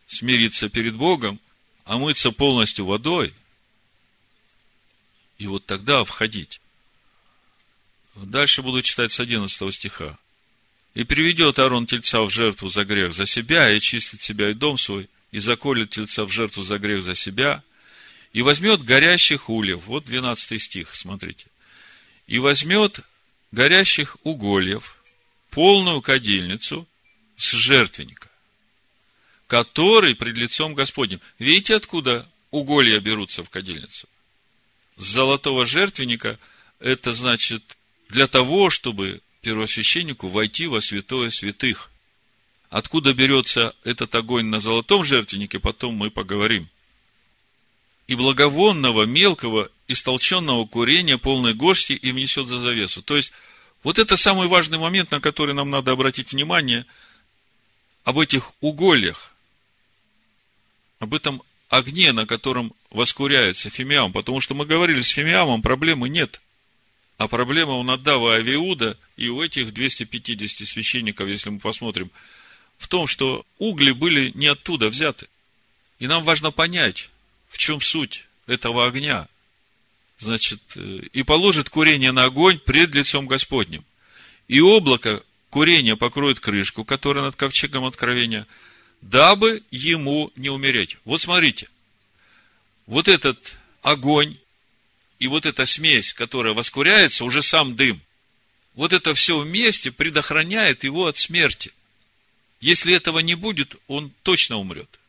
смириться 0.07 0.67
перед 0.67 0.95
Богом, 0.95 1.39
омыться 1.85 2.31
полностью 2.31 2.85
водой 2.85 3.33
и 5.37 5.47
вот 5.47 5.65
тогда 5.65 6.03
входить. 6.03 6.59
Дальше 8.15 8.61
буду 8.61 8.81
читать 8.81 9.13
с 9.13 9.21
11 9.21 9.73
стиха. 9.73 10.19
«И 10.95 11.05
приведет 11.05 11.59
Аарон 11.59 11.85
тельца 11.85 12.23
в 12.23 12.29
жертву 12.29 12.67
за 12.67 12.83
грех 12.83 13.13
за 13.13 13.25
себя, 13.25 13.71
и 13.71 13.79
чистит 13.79 14.19
себя 14.19 14.49
и 14.49 14.53
дом 14.53 14.77
свой, 14.77 15.07
и 15.31 15.39
заколет 15.39 15.91
тельца 15.91 16.25
в 16.25 16.29
жертву 16.29 16.63
за 16.63 16.77
грех 16.77 17.01
за 17.01 17.15
себя, 17.15 17.63
и 18.33 18.41
возьмет 18.41 18.83
горящих 18.83 19.49
ульев». 19.49 19.85
Вот 19.85 20.05
12 20.05 20.61
стих, 20.61 20.93
смотрите. 20.93 21.47
«И 22.27 22.39
возьмет 22.39 23.01
горящих 23.51 24.17
угольев, 24.23 24.97
полную 25.49 26.01
кадильницу 26.01 26.87
с 27.35 27.51
жертвенника, 27.51 28.29
который 29.47 30.15
пред 30.15 30.37
лицом 30.37 30.73
Господним». 30.73 31.19
Видите, 31.39 31.75
откуда 31.75 32.27
уголья 32.51 32.99
берутся 32.99 33.43
в 33.43 33.49
кадильницу? 33.49 34.07
С 34.97 35.05
золотого 35.05 35.65
жертвенника– 35.65 36.37
это 36.79 37.13
значит 37.13 37.77
для 38.09 38.27
того, 38.27 38.69
чтобы 38.69 39.21
первосвященнику 39.41 40.27
войти 40.27 40.67
во 40.67 40.81
святое 40.81 41.29
святых. 41.29 41.90
Откуда 42.71 43.13
берется 43.13 43.75
этот 43.83 44.15
огонь 44.15 44.45
на 44.45 44.61
золотом 44.61 45.03
жертвеннике, 45.03 45.59
потом 45.59 45.93
мы 45.93 46.09
поговорим. 46.09 46.69
И 48.07 48.15
благовонного, 48.15 49.03
мелкого, 49.03 49.69
истолченного 49.89 50.65
курения 50.65 51.17
полной 51.17 51.53
горсти 51.53 51.91
и 51.91 52.13
внесет 52.13 52.47
за 52.47 52.61
завесу. 52.61 53.01
То 53.01 53.17
есть, 53.17 53.33
вот 53.83 53.99
это 53.99 54.15
самый 54.15 54.47
важный 54.47 54.77
момент, 54.77 55.11
на 55.11 55.19
который 55.19 55.53
нам 55.53 55.69
надо 55.69 55.91
обратить 55.91 56.31
внимание, 56.31 56.85
об 58.05 58.17
этих 58.17 58.53
угольях, 58.61 59.33
об 60.99 61.13
этом 61.13 61.43
огне, 61.67 62.13
на 62.13 62.25
котором 62.25 62.73
воскуряется 62.89 63.69
фимиам, 63.69 64.13
потому 64.13 64.39
что 64.39 64.55
мы 64.55 64.65
говорили, 64.65 65.01
с 65.01 65.09
фимиамом 65.09 65.61
проблемы 65.61 66.07
нет. 66.07 66.39
А 67.17 67.27
проблема 67.27 67.73
у 67.73 67.83
Надава 67.83 68.35
Авиуда 68.35 68.97
и 69.17 69.27
у 69.27 69.41
этих 69.41 69.73
250 69.73 70.65
священников, 70.65 71.27
если 71.27 71.49
мы 71.49 71.59
посмотрим, 71.59 72.09
в 72.81 72.87
том, 72.87 73.05
что 73.05 73.45
угли 73.59 73.91
были 73.91 74.31
не 74.33 74.47
оттуда 74.47 74.89
взяты. 74.89 75.27
И 75.99 76.07
нам 76.07 76.23
важно 76.23 76.49
понять, 76.49 77.11
в 77.47 77.59
чем 77.59 77.79
суть 77.79 78.25
этого 78.47 78.87
огня. 78.87 79.27
Значит, 80.17 80.59
э, 80.75 81.01
и 81.13 81.21
положит 81.21 81.69
курение 81.69 82.11
на 82.11 82.23
огонь 82.23 82.57
пред 82.57 82.95
лицом 82.95 83.27
Господним. 83.27 83.85
И 84.47 84.59
облако 84.61 85.23
курения 85.51 85.95
покроет 85.95 86.39
крышку, 86.39 86.83
которая 86.83 87.25
над 87.25 87.35
ковчегом 87.35 87.85
откровения, 87.85 88.47
дабы 89.01 89.61
ему 89.69 90.31
не 90.35 90.49
умереть. 90.49 90.97
Вот 91.05 91.21
смотрите, 91.21 91.69
вот 92.87 93.07
этот 93.07 93.57
огонь, 93.83 94.37
и 95.19 95.27
вот 95.27 95.45
эта 95.45 95.67
смесь, 95.67 96.13
которая 96.13 96.55
воскуряется, 96.55 97.25
уже 97.25 97.43
сам 97.43 97.75
дым, 97.75 98.01
вот 98.73 98.91
это 98.91 99.13
все 99.13 99.37
вместе 99.37 99.91
предохраняет 99.91 100.83
его 100.83 101.05
от 101.05 101.17
смерти. 101.17 101.71
Если 102.61 102.93
этого 102.93 103.19
не 103.19 103.33
будет, 103.33 103.75
он 103.87 104.11
точно 104.21 104.57
умрет. 104.57 104.99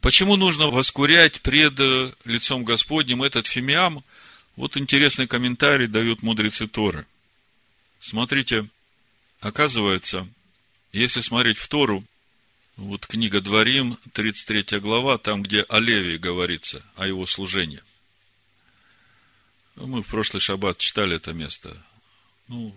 Почему 0.00 0.34
нужно 0.34 0.66
воскурять 0.66 1.40
пред 1.40 1.78
э, 1.78 2.12
лицом 2.24 2.64
Господним 2.64 3.22
этот 3.22 3.46
фимиам? 3.46 4.04
Вот 4.56 4.76
интересный 4.76 5.28
комментарий 5.28 5.86
дают 5.86 6.22
мудрецы 6.22 6.66
Торы. 6.66 7.06
Смотрите, 8.00 8.66
оказывается, 9.40 10.26
если 10.92 11.20
смотреть 11.20 11.58
в 11.58 11.68
Тору, 11.68 12.04
вот 12.76 13.06
книга 13.06 13.40
Дворим, 13.40 13.96
33 14.12 14.80
глава, 14.80 15.18
там, 15.18 15.44
где 15.44 15.62
о 15.62 15.78
Левии 15.78 16.16
говорится, 16.16 16.84
о 16.96 17.06
его 17.06 17.24
служении. 17.26 17.80
Мы 19.76 20.02
в 20.02 20.08
прошлый 20.08 20.40
шаббат 20.40 20.78
читали 20.78 21.14
это 21.16 21.32
место. 21.32 21.80
Ну, 22.48 22.74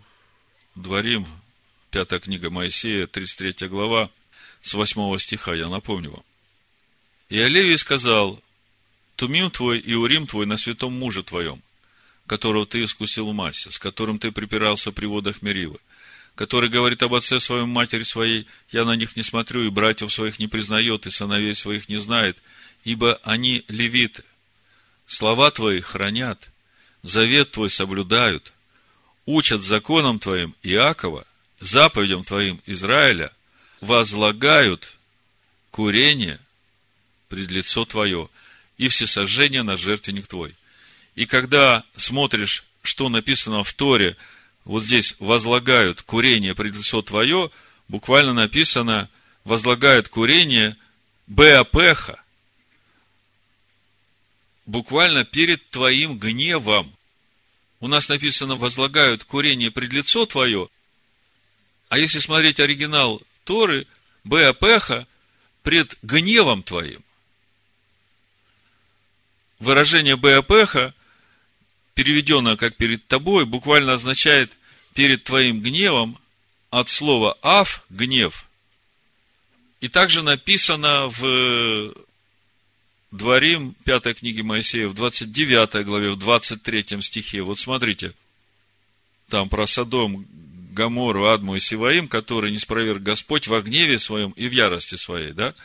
Дворим, 0.76 1.28
пятая 1.96 2.20
книга 2.20 2.50
Моисея, 2.50 3.08
33 3.08 3.70
глава, 3.70 4.10
с 4.62 4.74
8 4.74 5.18
стиха, 5.18 5.54
я 5.54 5.70
напомню 5.70 6.12
вам. 6.12 6.24
И 7.30 7.40
Олевий 7.40 7.78
сказал, 7.78 8.44
Тумим 9.16 9.50
твой 9.50 9.80
и 9.80 9.94
Урим 9.94 10.28
твой 10.28 10.46
на 10.46 10.58
святом 10.58 10.92
муже 10.92 11.24
твоем, 11.24 11.62
которого 12.28 12.66
ты 12.66 12.84
искусил 12.84 13.32
в 13.32 13.34
массе, 13.34 13.72
с 13.72 13.80
которым 13.80 14.20
ты 14.20 14.34
припирался 14.34 14.92
при 14.92 15.06
водах 15.06 15.42
Меривы, 15.42 15.80
который 16.36 16.70
говорит 16.70 17.02
об 17.02 17.14
отце 17.14 17.40
своем, 17.40 17.70
матери 17.70 18.04
своей, 18.04 18.46
я 18.74 18.84
на 18.84 18.98
них 18.98 19.16
не 19.16 19.24
смотрю, 19.24 19.66
и 19.66 19.70
братьев 19.70 20.12
своих 20.12 20.38
не 20.38 20.48
признает, 20.48 21.08
и 21.08 21.12
сыновей 21.12 21.56
своих 21.56 21.88
не 21.88 21.96
знает, 21.96 22.38
ибо 22.84 23.22
они 23.24 23.64
левиты. 23.70 24.26
Слова 25.08 25.50
твои 25.50 25.80
хранят, 25.80 26.50
завет 27.04 27.52
твой 27.52 27.70
соблюдают, 27.70 28.52
учат 29.26 29.62
законам 29.62 30.20
твоим 30.20 30.56
Иакова, 30.62 31.26
заповедям 31.66 32.24
твоим 32.24 32.62
Израиля, 32.66 33.32
возлагают 33.82 34.98
курение 35.72 36.40
пред 37.30 37.52
лицо 37.52 37.86
твое 37.86 38.30
и 38.78 38.88
всесожжение 38.88 39.64
на 39.64 39.78
жертвенник 39.78 40.28
твой. 40.28 40.56
И 41.16 41.26
когда 41.26 41.84
смотришь, 41.96 42.66
что 42.82 43.10
написано 43.10 43.64
в 43.64 43.74
Торе– 43.74 44.16
вот 44.66 44.84
здесь 44.84 45.16
возлагают 45.20 46.02
курение 46.02 46.56
пред 46.56 46.76
лицо 46.76 47.02
твое, 47.04 47.52
буквально 47.88 48.34
написано, 48.34 49.10
возлагают 49.44 50.10
курение 50.10 50.76
Беапеха, 51.28 52.22
буквально 54.66 55.24
перед 55.24 55.70
твоим 55.70 56.18
гневом. 56.18 56.92
У 57.80 57.88
нас 57.88 58.10
написано, 58.10 58.56
возлагают 58.56 59.24
курение 59.24 59.70
пред 59.70 59.94
лицо 59.94 60.26
твое, 60.26 60.68
а 61.90 61.98
если 61.98 62.20
смотреть 62.20 62.60
оригинал 62.60 63.22
Торы, 63.44 63.88
Беапеха 64.24 65.08
пред 65.64 65.98
гневом 66.02 66.64
твоим. 66.64 67.04
Выражение 69.60 70.18
Беапеха– 70.18 70.94
переведенное 71.96 72.58
как 72.58 72.76
перед 72.76 73.08
тобой, 73.08 73.46
буквально 73.46 73.94
означает 73.94 74.56
перед 74.94 75.24
твоим 75.24 75.62
гневом 75.62 76.20
от 76.70 76.90
слова 76.90 77.38
«ав»– 77.42 77.84
гнев. 77.90 78.48
И 79.80 79.88
также 79.88 80.22
написано 80.22 81.08
в 81.08 81.96
Дворим, 83.12 83.76
пятой 83.86 84.14
книге 84.14 84.44
Моисея, 84.44 84.88
в 84.88 84.94
29 84.94 85.86
главе, 85.86 86.12
в 86.12 86.18
23 86.18 87.02
стихе. 87.02 87.42
Вот 87.42 87.58
смотрите, 87.58 88.14
там 89.30 89.48
про 89.48 89.68
Содом, 89.68 90.28
Гамору, 90.76 91.28
Адму 91.28 91.56
и 91.56 91.60
Сиваим, 91.60 92.08
которые 92.08 92.52
не 92.52 92.60
спроверг 92.60 93.02
Господь 93.02 93.48
во 93.48 93.62
гневе 93.62 93.98
своем 93.98 94.32
и 94.32 94.48
в 94.48 94.52
ярости 94.52 94.96
своей, 94.96 95.32
да? 95.32 95.56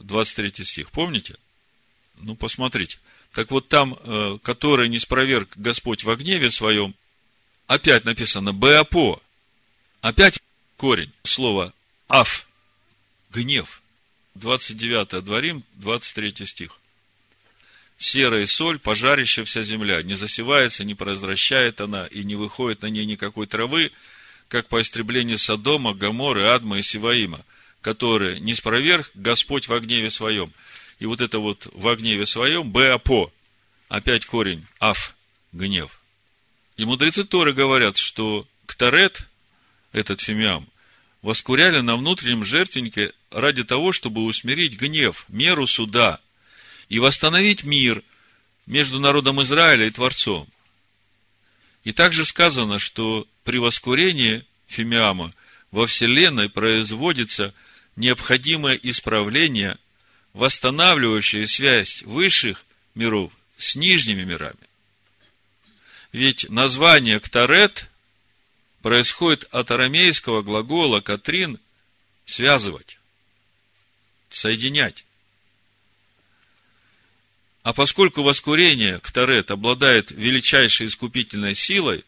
23 0.00 0.64
стих, 0.64 0.90
помните? 0.90 1.36
Ну, 2.16 2.34
посмотрите. 2.34 2.98
Так 3.32 3.50
вот 3.50 3.68
там, 3.68 3.98
э, 4.02 4.38
который 4.42 4.88
не 4.88 4.98
спроверг 4.98 5.50
Господь 5.56 6.04
во 6.04 6.16
гневе 6.16 6.50
своем, 6.50 6.94
опять 7.66 8.04
написано 8.04 8.52
Беапо. 8.52 9.22
Опять 10.00 10.40
корень 10.76 11.12
слова 11.22 11.72
Аф. 12.08 12.46
Гнев. 13.30 13.82
29 14.34 15.24
дворим, 15.24 15.64
23 15.74 16.46
стих. 16.46 16.77
Серая 17.98 18.46
соль, 18.46 18.78
пожарище 18.78 19.44
вся 19.44 19.62
земля, 19.62 20.02
не 20.02 20.14
засевается, 20.14 20.84
не 20.84 20.94
произвращает 20.94 21.80
она, 21.80 22.06
и 22.06 22.24
не 22.24 22.36
выходит 22.36 22.82
на 22.82 22.86
ней 22.86 23.04
никакой 23.04 23.46
травы, 23.46 23.90
как 24.48 24.68
по 24.68 24.80
истреблению 24.80 25.38
Содома, 25.38 25.92
Гаморы, 25.92 26.46
Адма 26.46 26.78
и 26.78 26.82
Сиваима, 26.82 27.44
которые 27.82 28.40
не 28.40 28.54
спроверг 28.54 29.10
Господь 29.14 29.68
во 29.68 29.80
гневе 29.80 30.10
своем– 30.10 30.52
и 30.98 31.06
вот 31.06 31.20
это 31.20 31.38
вот 31.38 31.68
в 31.72 31.94
гневе 31.96 32.26
своем, 32.26 32.70
беапо, 32.70 33.32
опять 33.88 34.26
корень, 34.26 34.66
аф, 34.80 35.14
гнев. 35.52 36.00
И 36.76 36.84
мудрецы 36.84 37.24
Торы 37.24 37.52
говорят, 37.52 37.96
что 37.96 38.46
ктарет, 38.66 39.26
этот 39.92 40.20
фимиам, 40.20 40.68
воскуряли 41.22 41.80
на 41.80 41.96
внутреннем 41.96 42.44
жертвеннике 42.44 43.12
ради 43.30 43.64
того, 43.64 43.92
чтобы 43.92 44.24
усмирить 44.24 44.76
гнев, 44.76 45.24
меру 45.28 45.66
суда 45.66 46.20
и 46.88 46.98
восстановить 46.98 47.64
мир 47.64 48.02
между 48.66 48.98
народом 48.98 49.42
Израиля 49.42 49.86
и 49.86 49.90
Творцом. 49.90 50.48
И 51.84 51.92
также 51.92 52.24
сказано, 52.24 52.78
что 52.78 53.26
при 53.44 53.58
воскурении 53.58 54.44
фимиама 54.66 55.32
во 55.70 55.86
Вселенной 55.86 56.48
производится 56.48 57.54
необходимое 57.96 58.78
исправление 58.82 59.76
восстанавливающая 60.34 61.46
связь 61.46 62.02
высших 62.02 62.64
миров 62.94 63.32
с 63.56 63.74
нижними 63.74 64.24
мирами. 64.24 64.56
Ведь 66.12 66.48
название 66.48 67.20
«ктарет» 67.20 67.90
происходит 68.82 69.44
от 69.50 69.70
арамейского 69.70 70.42
глагола 70.42 71.00
«катрин»– 71.00 71.58
связывать, 72.24 72.98
соединять. 74.30 75.04
А 77.68 77.74
поскольку 77.74 78.22
воскурение, 78.22 78.98
кторет, 78.98 79.50
обладает 79.50 80.10
величайшей 80.10 80.86
искупительной 80.86 81.54
силой, 81.54 82.02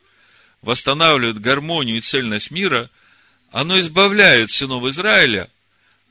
восстанавливает 0.62 1.38
гармонию 1.38 1.98
и 1.98 2.00
цельность 2.00 2.50
мира, 2.50 2.88
оно 3.50 3.78
избавляет 3.78 4.50
сынов 4.50 4.86
Израиля 4.86 5.50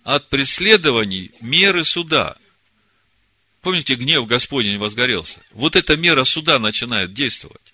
от 0.03 0.29
преследований 0.29 1.31
меры 1.41 1.83
суда. 1.83 2.37
Помните, 3.63 3.95
гнев 3.95 4.27
Господень 4.27 4.77
возгорелся? 4.77 5.41
Вот 5.53 5.75
эта 5.75 5.97
мера 5.97 6.25
суда 6.25 6.59
начинает 6.59 7.13
действовать. 7.13 7.73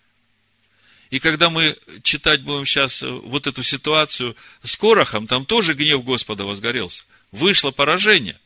И 1.10 1.20
когда 1.20 1.50
мы 1.50 1.76
читать 2.04 2.42
будем 2.44 2.66
сейчас 2.66 3.04
э, 3.04 3.10
вот 3.10 3.48
эту 3.48 3.64
ситуацию 3.64 4.38
с 4.64 4.78
Корохом, 4.78 5.28
там 5.28 5.46
тоже 5.46 5.74
гнев 5.74 6.06
Господа 6.06 6.46
возгорелся. 6.46 7.04
Вышло 7.34 7.72
поражение. 7.72 8.40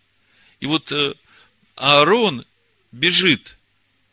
И 0.62 0.66
вот 0.66 0.92
э, 0.92 1.14
Аарон 1.76 2.44
бежит 2.92 3.58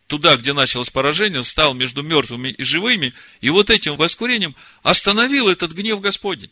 туда, 0.07 0.37
где 0.37 0.53
началось 0.53 0.91
поражение, 0.91 1.43
стал 1.43 1.75
между 1.75 2.03
мертвыми 2.03 2.49
и 2.49 2.63
живыми, 2.63 3.13
и 3.41 3.51
вот 3.51 3.71
этим 3.71 3.97
воскурением 3.97 4.55
остановил 4.83 5.49
этот 5.49 5.73
гнев 5.73 6.01
Господень. 6.01 6.51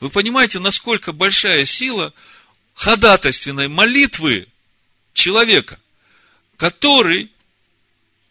Вы 0.00 0.10
понимаете, 0.10 0.58
насколько 0.58 1.12
большая 1.12 1.64
сила 1.64 2.12
ходатайственной 2.74 3.68
молитвы 3.68 4.46
человека, 5.12 5.80
который 6.56 7.30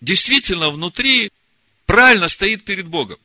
действительно 0.01 0.69
внутри 0.69 1.31
правильно 1.85 2.27
стоит 2.27 2.63
перед 2.63 2.87
Богом. 2.87 3.17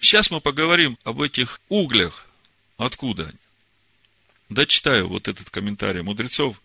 Сейчас 0.00 0.30
мы 0.30 0.40
поговорим 0.40 0.98
об 1.04 1.20
этих 1.20 1.60
углях. 1.68 2.26
Откуда 2.78 3.24
они? 3.24 3.39
Дочитаю 4.50 5.08
вот 5.08 5.28
этот 5.28 5.48
комментарий 5.48 6.02
мудрецов. 6.02 6.60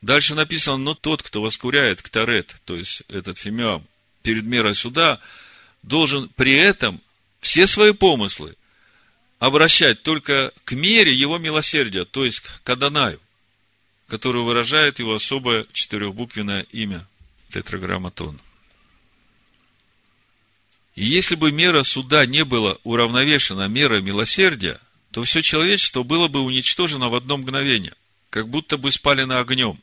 Дальше 0.00 0.34
написано, 0.34 0.78
но 0.78 0.94
тот, 0.94 1.22
кто 1.22 1.42
воскуряет 1.42 2.00
ктарет, 2.00 2.56
то 2.64 2.74
есть 2.74 3.02
этот 3.08 3.36
фимиам, 3.38 3.86
перед 4.22 4.44
мерой 4.44 4.74
суда, 4.74 5.20
должен 5.82 6.30
при 6.30 6.54
этом 6.54 7.00
все 7.40 7.66
свои 7.66 7.92
помыслы 7.92 8.56
обращать 9.38 10.02
только 10.02 10.52
к 10.64 10.72
мере 10.72 11.12
его 11.12 11.36
милосердия, 11.36 12.06
то 12.06 12.24
есть 12.24 12.42
к 12.64 12.70
Адонаю, 12.70 13.20
который 14.08 14.42
выражает 14.42 14.98
его 14.98 15.14
особое 15.14 15.66
четырехбуквенное 15.72 16.62
имя– 16.72 17.06
тетраграмматон. 17.50 18.40
И 20.94 21.04
если 21.04 21.34
бы 21.34 21.52
мера 21.52 21.82
суда 21.82 22.24
не 22.24 22.44
была 22.44 22.78
уравновешена 22.82 23.68
мерой 23.68 24.00
милосердия, 24.00 24.80
то 25.16 25.22
все 25.22 25.40
человечество 25.40 26.02
было 26.02 26.28
бы 26.28 26.40
уничтожено 26.40 27.08
в 27.08 27.14
одно 27.14 27.38
мгновение, 27.38 27.94
как 28.28 28.50
будто 28.50 28.76
бы 28.76 28.92
спалено 28.92 29.38
огнем. 29.38 29.80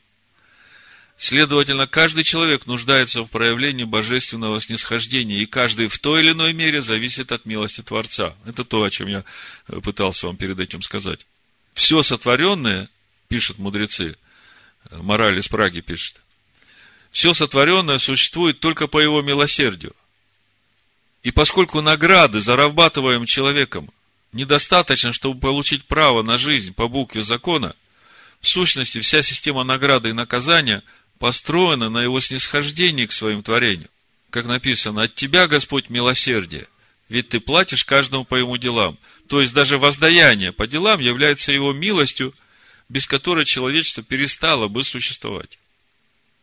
Следовательно, 1.18 1.88
каждый 1.88 2.22
человек 2.22 2.66
нуждается 2.66 3.24
в 3.24 3.26
проявлении 3.26 3.82
божественного 3.82 4.60
снисхождения, 4.60 5.40
и 5.40 5.46
каждый 5.46 5.88
в 5.88 5.98
той 5.98 6.20
или 6.20 6.30
иной 6.30 6.52
мере 6.52 6.82
зависит 6.82 7.32
от 7.32 7.46
милости 7.46 7.82
Творца. 7.82 8.32
Это 8.46 8.62
то, 8.62 8.84
о 8.84 8.90
чем 8.90 9.08
я 9.08 9.24
э, 9.66 9.80
пытался 9.80 10.28
вам 10.28 10.36
перед 10.36 10.60
этим 10.60 10.82
сказать. 10.82 11.26
Все 11.72 12.04
сотворенное, 12.04 12.88
пишут 13.26 13.58
мудрецы, 13.58 14.16
э, 14.88 14.96
мораль 14.98 15.40
из 15.40 15.48
Праги 15.48 15.80
пишет, 15.80 16.20
все 17.10 17.34
сотворенное 17.34 17.98
существует 17.98 18.60
только 18.60 18.86
по 18.86 19.00
его 19.00 19.20
милосердию. 19.20 19.96
И 21.24 21.32
поскольку 21.32 21.80
награды, 21.80 22.40
зарабатываемые 22.40 23.26
человеком, 23.26 23.90
недостаточно, 24.34 25.12
чтобы 25.12 25.40
получить 25.40 25.84
право 25.86 26.22
на 26.22 26.36
жизнь 26.36 26.74
по 26.74 26.88
букве 26.88 27.22
закона, 27.22 27.74
в 28.40 28.48
сущности, 28.48 29.00
вся 29.00 29.22
система 29.22 29.64
награды 29.64 30.10
и 30.10 30.12
наказания 30.12 30.82
построена 31.18 31.88
на 31.88 32.02
его 32.02 32.20
снисхождении 32.20 33.06
к 33.06 33.12
своим 33.12 33.42
творениям. 33.42 33.88
Как 34.30 34.46
написано, 34.46 35.04
от 35.04 35.14
тебя, 35.14 35.46
Господь, 35.46 35.88
милосердие, 35.88 36.66
ведь 37.08 37.30
ты 37.30 37.40
платишь 37.40 37.84
каждому 37.84 38.24
по 38.24 38.34
ему 38.34 38.56
делам. 38.58 38.98
То 39.28 39.40
есть, 39.40 39.54
даже 39.54 39.78
воздаяние 39.78 40.52
по 40.52 40.66
делам 40.66 41.00
является 41.00 41.52
его 41.52 41.72
милостью, 41.72 42.34
без 42.88 43.06
которой 43.06 43.44
человечество 43.44 44.02
перестало 44.02 44.68
бы 44.68 44.84
существовать. 44.84 45.58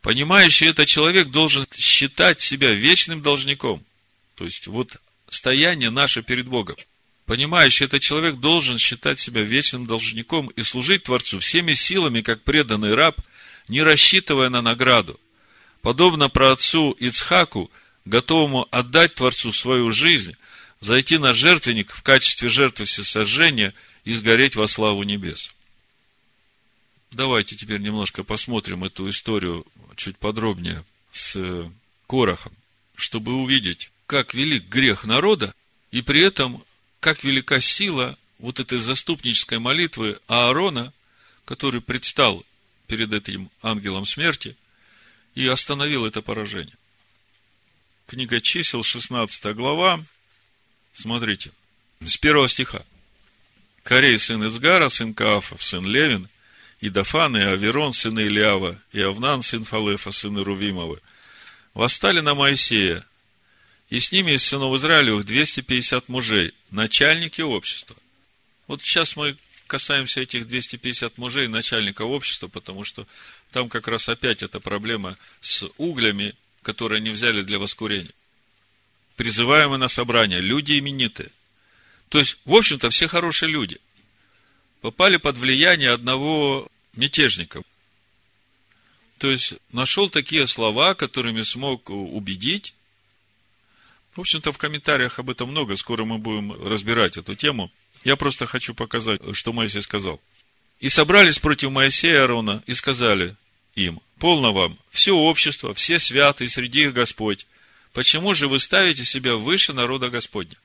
Понимающий 0.01 0.67
это 0.67 0.85
человек 0.85 1.29
должен 1.29 1.67
считать 1.77 2.41
себя 2.41 2.71
вечным 2.73 3.21
должником. 3.21 3.83
То 4.35 4.45
есть, 4.45 4.65
вот 4.67 4.97
стояние 5.29 5.91
наше 5.91 6.23
перед 6.23 6.47
Богом. 6.47 6.77
Понимающий 7.31 7.85
это 7.85 8.01
человек 8.01 8.41
должен 8.41 8.77
считать 8.77 9.17
себя 9.17 9.41
вечным 9.41 9.85
должником 9.85 10.47
и 10.47 10.63
служить 10.63 11.03
Творцу 11.03 11.39
всеми 11.39 11.71
силами, 11.71 12.19
как 12.19 12.41
преданный 12.41 12.93
раб, 12.93 13.21
не 13.69 13.81
рассчитывая 13.81 14.49
на 14.49 14.61
награду. 14.61 15.17
Подобно 15.81 16.27
праотцу 16.27 16.91
Ицхаку, 16.99 17.71
готовому 18.03 18.67
отдать 18.69 19.15
Творцу 19.15 19.53
свою 19.53 19.91
жизнь, 19.91 20.35
зайти 20.81 21.17
на 21.17 21.33
жертвенник 21.33 21.93
в 21.93 22.03
качестве 22.03 22.49
жертвы 22.49 22.83
всесожжения 22.83 23.73
и 24.03 24.13
сгореть 24.13 24.57
во 24.57 24.67
славу 24.67 25.03
небес. 25.03 25.53
Давайте 27.11 27.55
теперь 27.55 27.79
немножко 27.79 28.25
посмотрим 28.25 28.83
эту 28.83 29.09
историю 29.09 29.65
чуть 29.95 30.17
подробнее 30.17 30.83
с 31.13 31.37
э, 31.37 31.69
Корохом, 32.07 32.51
чтобы 32.97 33.35
увидеть, 33.35 33.89
как 34.05 34.33
велик 34.33 34.65
грех 34.65 35.05
народа, 35.05 35.55
и 35.91 36.01
при 36.01 36.21
этом, 36.21 36.61
как 37.01 37.25
велика 37.25 37.59
сила 37.59 38.17
вот 38.39 38.61
этой 38.61 38.79
заступнической 38.79 39.59
молитвы 39.59 40.17
Аарона, 40.27 40.93
который 41.43 41.81
предстал 41.81 42.45
перед 42.87 43.11
этим 43.11 43.51
ангелом 43.61 44.05
смерти 44.05 44.55
и 45.35 45.45
остановил 45.47 46.05
это 46.05 46.21
поражение. 46.21 46.75
Книга 48.07 48.39
чисел, 48.39 48.83
16 48.83 49.53
глава, 49.53 50.01
смотрите, 50.93 51.51
с 51.99 52.15
первого 52.15 52.47
стиха. 52.47 52.85
Корей, 53.83 54.17
сын 54.17 54.47
Изгара, 54.47 54.87
сын 54.87 55.13
Каафов, 55.13 55.61
сын 55.61 55.85
Левин– 55.85 56.29
и 56.81 56.89
Дафан, 56.89 57.37
и 57.37 57.41
Аверон, 57.41 57.93
сыны 57.93 58.21
Ильява, 58.21 58.75
и 58.91 59.01
Авнан, 59.01 59.43
сын 59.43 59.63
Фалефа, 59.63 60.11
сыны 60.11 60.43
Рувимовы, 60.43 60.99
восстали 61.75 62.19
на 62.19 62.33
Моисея, 62.33 63.05
и 63.91 63.99
с 63.99 64.11
ними 64.11 64.31
из 64.31 64.43
сынов 64.43 64.75
Израилевых 64.75 65.25
250 65.25 66.09
мужей, 66.09 66.53
начальники 66.71 67.41
общества. 67.41 67.95
Вот 68.65 68.81
сейчас 68.81 69.15
мы 69.15 69.37
касаемся 69.67 70.21
этих 70.21 70.47
250 70.47 71.19
мужей, 71.19 71.47
начальника 71.47 72.01
общества, 72.01 72.47
потому 72.47 72.83
что 72.83 73.05
там 73.51 73.69
как 73.69 73.87
раз 73.87 74.09
опять 74.09 74.41
эта 74.41 74.59
проблема 74.59 75.15
с 75.41 75.69
углями, 75.77 76.33
которые 76.63 76.97
они 76.97 77.11
взяли 77.11 77.43
для 77.43 77.59
воскурения. 77.59 78.09
Призываемые 79.15 79.77
на 79.77 79.87
собрание, 79.87 80.41
люди 80.41 80.79
именитые. 80.79 81.29
То 82.09 82.17
есть, 82.17 82.39
в 82.45 82.55
общем-то, 82.55 82.89
все 82.89 83.07
хорошие 83.07 83.51
люди– 83.51 83.79
попали 84.81 85.17
под 85.17 85.37
влияние 85.37 85.91
одного 85.91 86.67
мятежника. 86.95 87.61
То 89.19 89.29
есть, 89.29 89.53
нашел 89.71 90.09
такие 90.09 90.47
слова, 90.47 90.95
которыми 90.95 91.43
смог 91.43 91.89
убедить. 91.89 92.73
В 94.15 94.19
общем-то, 94.19 94.51
в 94.51 94.57
комментариях 94.57 95.19
об 95.19 95.29
этом 95.29 95.49
много, 95.49 95.75
скоро 95.77 96.03
мы 96.03 96.17
будем 96.17 96.51
разбирать 96.67 97.17
эту 97.17 97.35
тему. 97.35 97.71
Я 98.03 98.15
просто 98.15 98.45
хочу 98.45 98.73
показать, 98.73 99.21
что 99.33 99.53
Моисей 99.53 99.81
сказал. 99.81 100.19
И 100.79 100.89
собрались 100.89 101.39
против 101.39 101.71
Моисея 101.71 102.13
и 102.13 102.17
Аарона 102.17 102.63
и 102.65 102.73
сказали 102.73 103.35
им, 103.75 104.01
полно 104.19 104.51
вам, 104.51 104.77
все 104.89 105.15
общество, 105.15 105.73
все 105.73 105.99
святые, 105.99 106.49
среди 106.49 106.83
их 106.83 106.93
Господь. 106.93 107.47
Почему 107.93 108.33
же 108.33 108.47
вы 108.47 108.59
ставите 108.59 109.05
себя 109.05 109.35
выше 109.35 109.73
народа 109.73 110.09
Господня? 110.09 110.57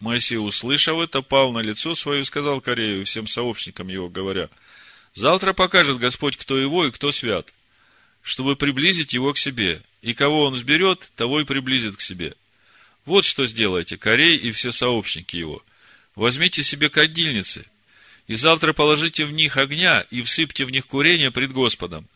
Моисей, 0.00 0.36
услышав 0.36 0.98
это, 0.98 1.22
пал 1.22 1.52
на 1.52 1.60
лицо 1.60 1.94
свое 1.94 2.22
и 2.22 2.24
сказал 2.24 2.60
Корею 2.60 3.04
всем 3.04 3.26
сообщникам 3.26 3.88
его, 3.88 4.08
говоря, 4.08 4.48
«Завтра 5.14 5.52
покажет 5.52 5.98
Господь, 5.98 6.36
кто 6.36 6.58
его 6.58 6.84
и 6.84 6.92
кто 6.92 7.10
свят, 7.10 7.52
чтобы 8.22 8.54
приблизить 8.54 9.12
его 9.12 9.32
к 9.32 9.38
себе, 9.38 9.82
и 10.02 10.14
кого 10.14 10.44
он 10.44 10.54
сберет, 10.54 11.10
того 11.16 11.40
и 11.40 11.44
приблизит 11.44 11.96
к 11.96 12.00
себе. 12.00 12.34
Вот 13.04 13.24
что 13.24 13.46
сделайте, 13.46 13.96
Корей 13.96 14.36
и 14.36 14.52
все 14.52 14.72
сообщники 14.72 15.36
его. 15.36 15.62
Возьмите 16.14 16.62
себе 16.62 16.90
кадильницы, 16.90 17.64
и 18.26 18.34
завтра 18.34 18.72
положите 18.72 19.24
в 19.24 19.32
них 19.32 19.56
огня, 19.56 20.04
и 20.10 20.22
всыпьте 20.22 20.64
в 20.64 20.70
них 20.70 20.86
курение 20.86 21.30
пред 21.30 21.52
Господом. 21.52 22.06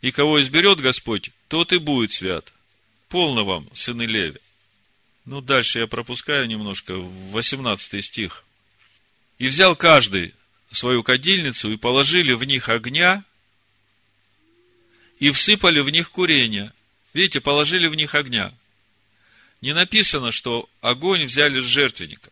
И 0.00 0.10
кого 0.10 0.42
изберет 0.42 0.80
Господь, 0.80 1.30
тот 1.48 1.72
и 1.72 1.78
будет 1.78 2.12
свят. 2.12 2.52
Полно 3.08 3.44
вам, 3.44 3.68
сыны 3.72 4.02
Леви. 4.02 4.38
Ну, 5.24 5.40
дальше 5.40 5.78
я 5.78 5.86
пропускаю 5.86 6.48
немножко, 6.48 6.94
18 6.96 8.04
стих. 8.04 8.44
И 9.38 9.48
взял 9.48 9.76
каждый 9.76 10.34
свою 10.70 11.02
кадильницу 11.02 11.72
и 11.72 11.76
положили 11.76 12.32
в 12.32 12.44
них 12.44 12.68
огня, 12.68 13.24
и 15.20 15.30
всыпали 15.30 15.80
в 15.80 15.88
них 15.90 16.10
курение. 16.10 16.72
Видите, 17.14 17.40
положили 17.40 17.86
в 17.86 17.94
них 17.94 18.14
огня. 18.14 18.52
Не 19.60 19.74
написано, 19.74 20.32
что 20.32 20.68
огонь 20.80 21.24
взяли 21.24 21.60
с 21.60 21.64
жертвенника. 21.64 22.30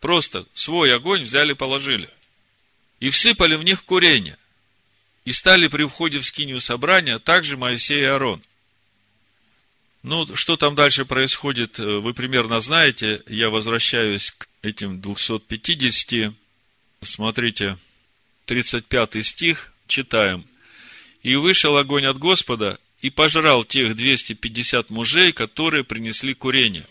Просто 0.00 0.46
свой 0.54 0.94
огонь 0.94 1.22
взяли, 1.22 1.52
положили. 1.52 2.08
И 3.00 3.10
всыпали 3.10 3.54
в 3.54 3.62
них 3.62 3.84
курение. 3.84 4.36
И 5.24 5.32
стали 5.32 5.68
при 5.68 5.84
входе 5.84 6.18
в 6.18 6.24
скинию 6.24 6.60
собрания 6.60 7.18
также 7.18 7.56
Моисей 7.56 8.00
и 8.00 8.04
Аарон. 8.04 8.42
Ну, 10.02 10.34
что 10.34 10.56
там 10.56 10.74
дальше 10.74 11.04
происходит, 11.04 11.78
э, 11.78 11.84
вы 11.84 12.12
примерно 12.12 12.60
знаете. 12.60 13.22
Я 13.28 13.50
возвращаюсь 13.50 14.32
к 14.32 14.48
этим 14.62 15.00
250. 15.00 16.34
Смотрите, 17.02 17.78
35 18.46 19.22
стих, 19.24 19.72
читаем. 19.86 20.44
«И 21.22 21.36
вышел 21.36 21.76
огонь 21.76 22.06
от 22.06 22.18
Господа, 22.18 22.80
и 23.02 23.10
пожрал 23.10 23.64
тех 23.64 23.94
250 23.94 24.88
мужей, 24.90 25.32
которые 25.32 25.84
принесли 25.84 26.32
курение». 26.32 26.86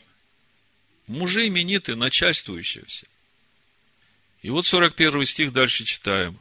Мужи 1.07 1.47
именитые, 1.47 1.97
начальствующие 1.97 2.85
все. 2.85 3.05
И 4.41 4.49
вот 4.49 4.65
41 4.65 5.25
стих 5.25 5.51
дальше 5.51 5.83
читаем. 5.83 6.39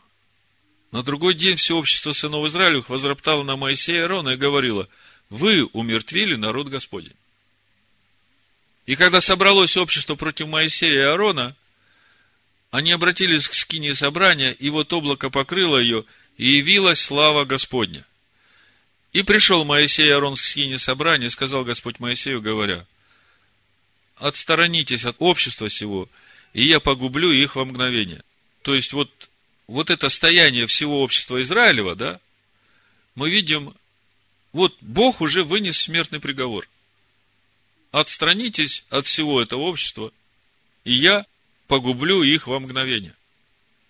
На 0.92 1.02
другой 1.02 1.34
день 1.34 1.56
все 1.56 1.76
общество 1.76 2.12
сынов 2.12 2.46
Израилевых 2.46 2.88
возроптало 2.88 3.42
на 3.42 3.56
Моисея 3.56 3.98
и 3.98 4.02
Аарона 4.02 4.30
и 4.30 4.36
говорило, 4.36 4.88
вы 5.28 5.64
умертвили 5.66 6.36
народ 6.36 6.68
Господень. 6.68 7.16
И 8.86 8.96
когда 8.96 9.20
собралось 9.20 9.76
общество 9.76 10.14
против 10.14 10.48
Моисея 10.48 10.92
и 10.92 11.04
Аарона, 11.04 11.56
они 12.70 12.92
обратились 12.92 13.48
к 13.48 13.54
скине 13.54 13.94
собрания, 13.94 14.52
и 14.52 14.70
вот 14.70 14.92
облако 14.92 15.30
покрыло 15.30 15.78
ее, 15.78 16.04
и 16.36 16.48
явилась 16.48 17.00
слава 17.00 17.44
Господня. 17.44 18.04
И 19.12 19.22
пришел 19.22 19.64
Моисей 19.64 20.12
Аарон 20.12 20.36
к 20.36 20.38
скине 20.38 20.78
собрания, 20.78 21.26
и 21.26 21.30
сказал 21.30 21.64
Господь 21.64 21.98
Моисею, 21.98 22.40
говоря, 22.40 22.86
отсторонитесь 24.16 25.04
от 25.04 25.16
общества 25.18 25.68
сего, 25.68 26.08
и 26.52 26.62
я 26.62 26.78
погублю 26.78 27.32
их 27.32 27.56
во 27.56 27.64
мгновение. 27.64 28.22
То 28.62 28.74
есть, 28.74 28.92
вот, 28.92 29.10
вот 29.66 29.90
это 29.90 30.08
стояние 30.08 30.66
всего 30.66 31.02
общества 31.02 31.42
Израилева, 31.42 31.96
да, 31.96 32.20
мы 33.16 33.30
видим, 33.30 33.74
вот 34.52 34.76
Бог 34.80 35.20
уже 35.20 35.42
вынес 35.42 35.78
смертный 35.78 36.20
приговор. 36.20 36.68
Отстранитесь 37.90 38.84
от 38.90 39.06
всего 39.06 39.42
этого 39.42 39.62
общества, 39.62 40.12
и 40.84 40.92
я 40.92 41.26
погублю 41.66 42.22
их 42.22 42.46
во 42.46 42.60
мгновение. 42.60 43.14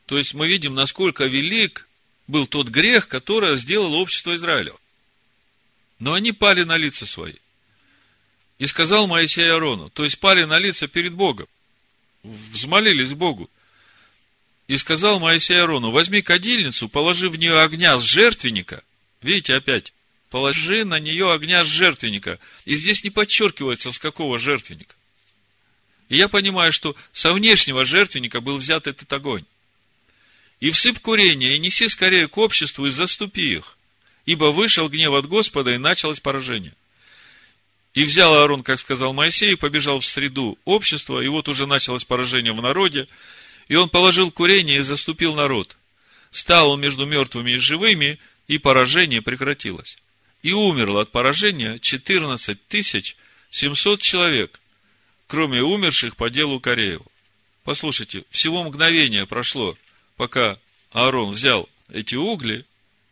То 0.06 0.16
есть 0.16 0.32
мы 0.32 0.48
видим, 0.48 0.74
насколько 0.74 1.24
велик 1.24 1.86
был 2.26 2.46
тот 2.46 2.68
грех, 2.68 3.06
который 3.08 3.56
сделал 3.58 3.94
общество 3.94 4.34
Израиля. 4.34 4.72
Но 6.00 6.14
они 6.14 6.32
пали 6.32 6.64
на 6.64 6.76
лица 6.76 7.06
свои. 7.06 7.34
И 8.58 8.66
сказал 8.66 9.06
Моисей 9.06 9.50
Арону, 9.52 9.90
то 9.90 10.04
есть 10.04 10.18
пали 10.18 10.44
на 10.44 10.58
лица 10.58 10.88
перед 10.88 11.14
Богом, 11.14 11.46
взмолились 12.22 13.12
Богу. 13.12 13.48
И 14.66 14.76
сказал 14.76 15.20
Моисей 15.20 15.60
Арону, 15.60 15.90
возьми 15.90 16.22
кадильницу, 16.22 16.88
положи 16.88 17.28
в 17.28 17.36
нее 17.36 17.60
огня 17.60 17.98
с 17.98 18.02
жертвенника. 18.02 18.82
Видите, 19.22 19.54
опять, 19.54 19.92
положи 20.30 20.84
на 20.84 21.00
нее 21.00 21.32
огня 21.32 21.64
с 21.64 21.66
жертвенника. 21.66 22.38
И 22.64 22.76
здесь 22.76 23.04
не 23.04 23.10
подчеркивается, 23.10 23.92
с 23.92 23.98
какого 23.98 24.38
жертвенника. 24.38 24.94
И 26.08 26.16
я 26.16 26.28
понимаю, 26.28 26.72
что 26.72 26.96
со 27.12 27.32
внешнего 27.32 27.84
жертвенника 27.84 28.40
был 28.40 28.56
взят 28.56 28.86
этот 28.86 29.12
огонь. 29.12 29.44
И 30.60 30.70
всып 30.70 31.00
курение, 31.00 31.56
и 31.56 31.58
неси 31.58 31.88
скорее 31.88 32.28
к 32.28 32.36
обществу, 32.38 32.86
и 32.86 32.90
заступи 32.90 33.54
их. 33.54 33.76
Ибо 34.30 34.52
вышел 34.52 34.88
гнев 34.88 35.12
от 35.14 35.26
Господа, 35.26 35.72
и 35.72 35.76
началось 35.76 36.20
поражение. 36.20 36.72
И 37.94 38.04
взял 38.04 38.32
Аарон, 38.32 38.62
как 38.62 38.78
сказал 38.78 39.12
Моисей, 39.12 39.56
побежал 39.56 39.98
в 39.98 40.04
среду 40.04 40.56
общества, 40.64 41.18
и 41.20 41.26
вот 41.26 41.48
уже 41.48 41.66
началось 41.66 42.04
поражение 42.04 42.52
в 42.52 42.62
народе, 42.62 43.08
и 43.66 43.74
он 43.74 43.88
положил 43.88 44.30
курение 44.30 44.78
и 44.78 44.82
заступил 44.82 45.34
народ. 45.34 45.76
Стал 46.30 46.70
он 46.70 46.80
между 46.80 47.06
мертвыми 47.06 47.50
и 47.50 47.56
живыми, 47.56 48.20
и 48.46 48.58
поражение 48.58 49.20
прекратилось. 49.20 49.98
И 50.44 50.52
умерло 50.52 51.02
от 51.02 51.10
поражения 51.10 51.80
14 51.80 52.68
тысяч 52.68 53.16
700 53.50 54.00
человек, 54.00 54.60
кроме 55.26 55.60
умерших 55.60 56.14
по 56.14 56.30
делу 56.30 56.60
Корееву. 56.60 57.06
Послушайте, 57.64 58.22
всего 58.30 58.62
мгновение 58.62 59.26
прошло, 59.26 59.76
пока 60.16 60.56
Аарон 60.92 61.30
взял 61.32 61.68
эти 61.92 62.14
угли, 62.14 62.64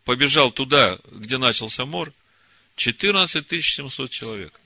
побежал 0.09 0.49
туда, 0.49 0.97
где 1.11 1.37
начался 1.37 1.85
мор, 1.85 2.11
14 2.77 3.63
700 3.63 4.09
человек. 4.09 4.59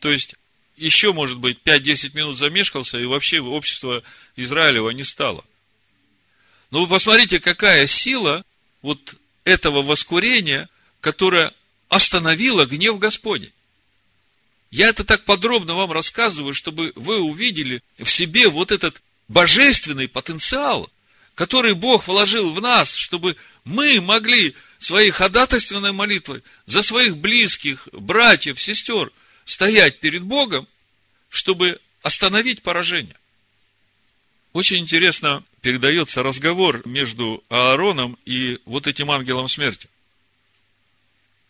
То 0.00 0.10
есть, 0.10 0.36
еще, 0.78 1.12
может 1.12 1.36
быть, 1.36 1.58
5-10 1.66 2.16
минут 2.16 2.38
замешкался, 2.38 2.98
и 2.98 3.04
вообще 3.04 3.40
общество 3.40 4.02
Израилева 4.36 4.88
не 4.88 5.04
стало. 5.04 5.44
Но 6.70 6.80
вы 6.80 6.88
посмотрите, 6.88 7.40
какая 7.40 7.86
сила 7.86 8.42
вот 8.80 9.16
этого 9.44 9.82
воскурения, 9.82 10.66
которая 11.00 11.52
остановила 11.90 12.64
гнев 12.64 12.98
Господень. 12.98 13.52
Я 14.70 14.88
это 14.88 15.04
так 15.04 15.26
подробно 15.26 15.74
вам 15.74 15.92
рассказываю, 15.92 16.54
чтобы 16.54 16.94
вы 16.96 17.20
увидели 17.20 17.82
в 17.98 18.08
себе 18.08 18.48
вот 18.48 18.72
этот 18.72 19.02
божественный 19.28 20.08
потенциал, 20.08 20.90
который 21.34 21.74
Бог 21.74 22.08
вложил 22.08 22.50
в 22.54 22.62
нас, 22.62 22.94
чтобы 22.94 23.36
мы 23.66 24.00
могли 24.00 24.54
своей 24.78 25.10
ходатайственной 25.10 25.92
молитвой 25.92 26.42
за 26.66 26.82
своих 26.82 27.16
близких, 27.16 27.88
братьев, 27.92 28.60
сестер 28.60 29.10
стоять 29.44 30.00
перед 30.00 30.22
Богом, 30.22 30.66
чтобы 31.28 31.80
остановить 32.02 32.62
поражение. 32.62 33.16
Очень 34.52 34.78
интересно 34.78 35.44
передается 35.60 36.22
разговор 36.22 36.80
между 36.86 37.44
Аароном 37.48 38.18
и 38.24 38.58
вот 38.64 38.86
этим 38.86 39.10
ангелом 39.10 39.48
смерти. 39.48 39.88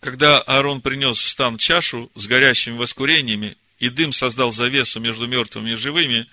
Когда 0.00 0.40
Аарон 0.40 0.80
принес 0.80 1.18
в 1.18 1.28
стан 1.28 1.58
чашу 1.58 2.10
с 2.14 2.26
горящими 2.26 2.76
воскурениями, 2.76 3.56
и 3.78 3.90
дым 3.90 4.12
создал 4.12 4.50
завесу 4.50 5.00
между 5.00 5.26
мертвыми 5.26 5.70
и 5.70 5.74
живыми, 5.74 6.26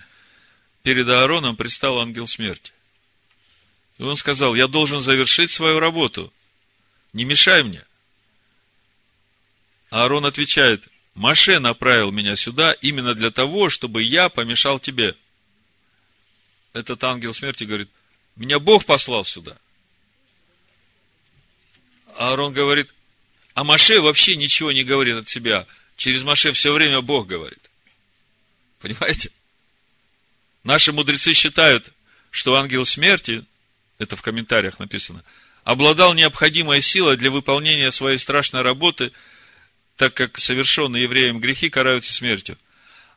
перед 0.82 1.08
Аароном 1.08 1.56
предстал 1.56 2.00
ангел 2.00 2.26
смерти. 2.26 2.72
И 3.98 4.02
он 4.02 4.16
сказал, 4.16 4.54
я 4.54 4.66
должен 4.66 5.00
завершить 5.00 5.50
свою 5.50 5.78
работу. 5.78 6.32
Не 7.14 7.24
мешай 7.24 7.62
мне. 7.62 7.82
Аарон 9.90 10.26
отвечает, 10.26 10.88
Маше 11.14 11.60
направил 11.60 12.10
меня 12.10 12.34
сюда 12.34 12.72
именно 12.72 13.14
для 13.14 13.30
того, 13.30 13.70
чтобы 13.70 14.02
я 14.02 14.28
помешал 14.28 14.80
тебе. 14.80 15.14
Этот 16.72 17.02
ангел 17.04 17.32
смерти 17.32 17.62
говорит, 17.62 17.88
меня 18.34 18.58
Бог 18.58 18.84
послал 18.84 19.24
сюда. 19.24 19.56
Аарон 22.16 22.52
говорит, 22.52 22.92
а 23.54 23.62
Маше 23.62 24.00
вообще 24.00 24.34
ничего 24.34 24.72
не 24.72 24.82
говорит 24.82 25.16
от 25.16 25.28
себя. 25.28 25.66
Через 25.96 26.24
Маше 26.24 26.52
все 26.52 26.72
время 26.72 27.00
Бог 27.00 27.28
говорит. 27.28 27.70
Понимаете? 28.80 29.30
Наши 30.64 30.92
мудрецы 30.92 31.32
считают, 31.32 31.92
что 32.32 32.56
ангел 32.56 32.84
смерти, 32.84 33.44
это 33.98 34.16
в 34.16 34.22
комментариях 34.22 34.80
написано, 34.80 35.22
обладал 35.64 36.14
необходимой 36.14 36.80
силой 36.80 37.16
для 37.16 37.30
выполнения 37.30 37.90
своей 37.90 38.18
страшной 38.18 38.62
работы, 38.62 39.12
так 39.96 40.14
как 40.14 40.38
совершенные 40.38 41.04
евреям 41.04 41.40
грехи 41.40 41.70
караются 41.70 42.12
смертью. 42.12 42.56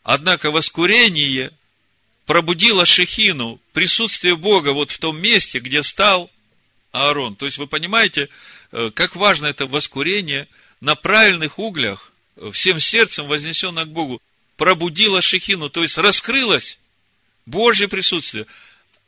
Однако 0.03 0.51
воскурение 0.51 1.51
пробудило 2.25 2.85
Шехину, 2.85 3.59
присутствие 3.73 4.35
Бога 4.35 4.69
вот 4.69 4.91
в 4.91 4.99
том 4.99 5.19
месте, 5.19 5.59
где 5.59 5.83
стал 5.83 6.29
Аарон. 6.91 7.35
То 7.35 7.45
есть, 7.45 7.57
вы 7.57 7.67
понимаете, 7.67 8.29
Э, 8.71 8.91
как 8.93 9.15
важно 9.15 9.47
это 9.47 9.65
воскурение 9.65 10.47
на 10.81 10.95
правильных 10.95 11.59
углях, 11.59 12.11
э, 12.35 12.51
всем 12.51 12.79
сердцем 12.79 13.27
вознесено 13.27 13.85
к 13.85 13.89
Богу, 13.89 14.21
пробудило 14.57 15.21
шехину, 15.21 15.69
то 15.69 15.83
есть 15.83 15.97
раскрылось 15.97 16.79
Божье 17.45 17.87
присутствие. 17.87 18.45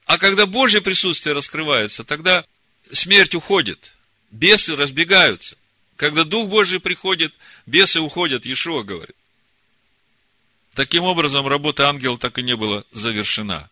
А 0.05 0.17
когда 0.17 0.45
Божье 0.45 0.81
присутствие 0.81 1.35
раскрывается, 1.35 2.03
тогда 2.03 2.45
смерть 2.91 3.35
уходит, 3.35 3.93
бесы 4.31 4.75
разбегаются. 4.75 5.57
Когда 5.95 6.23
Дух 6.23 6.49
Божий 6.49 6.79
приходит, 6.79 7.33
бесы 7.65 7.99
уходят, 7.99 8.45
Иешуа 8.45 8.83
говорит. 8.83 9.15
Таким 10.73 11.03
образом, 11.03 11.47
работа 11.47 11.89
ангела 11.89 12.17
так 12.17 12.37
и 12.37 12.43
не 12.43 12.55
была 12.55 12.85
завершена. 12.93 13.69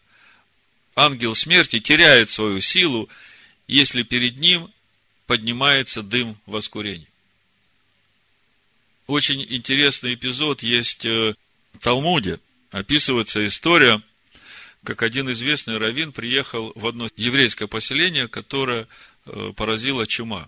Ангел 0.96 1.36
смерти 1.36 1.80
теряет 1.80 2.30
свою 2.30 2.60
силу, 2.60 3.08
если 3.68 4.04
перед 4.04 4.38
ним 4.38 4.72
поднимается 5.26 6.02
дым 6.02 6.38
воскурения. 6.46 7.08
Очень 9.06 9.46
интересный 9.48 10.16
эпизод 10.16 10.64
есть 10.64 11.06
в 11.06 11.36
Талмуде. 11.80 12.40
Описывается 12.72 13.46
история, 13.48 14.02
как 14.88 15.04
один 15.04 15.30
известный 15.34 15.78
раввин 15.78 16.14
приехал 16.14 16.72
в 16.76 16.88
одно 16.88 17.10
еврейское 17.18 17.68
поселение, 17.68 18.30
которое 18.30 18.88
э, 19.26 19.52
поразила 19.54 20.08
чума. 20.08 20.48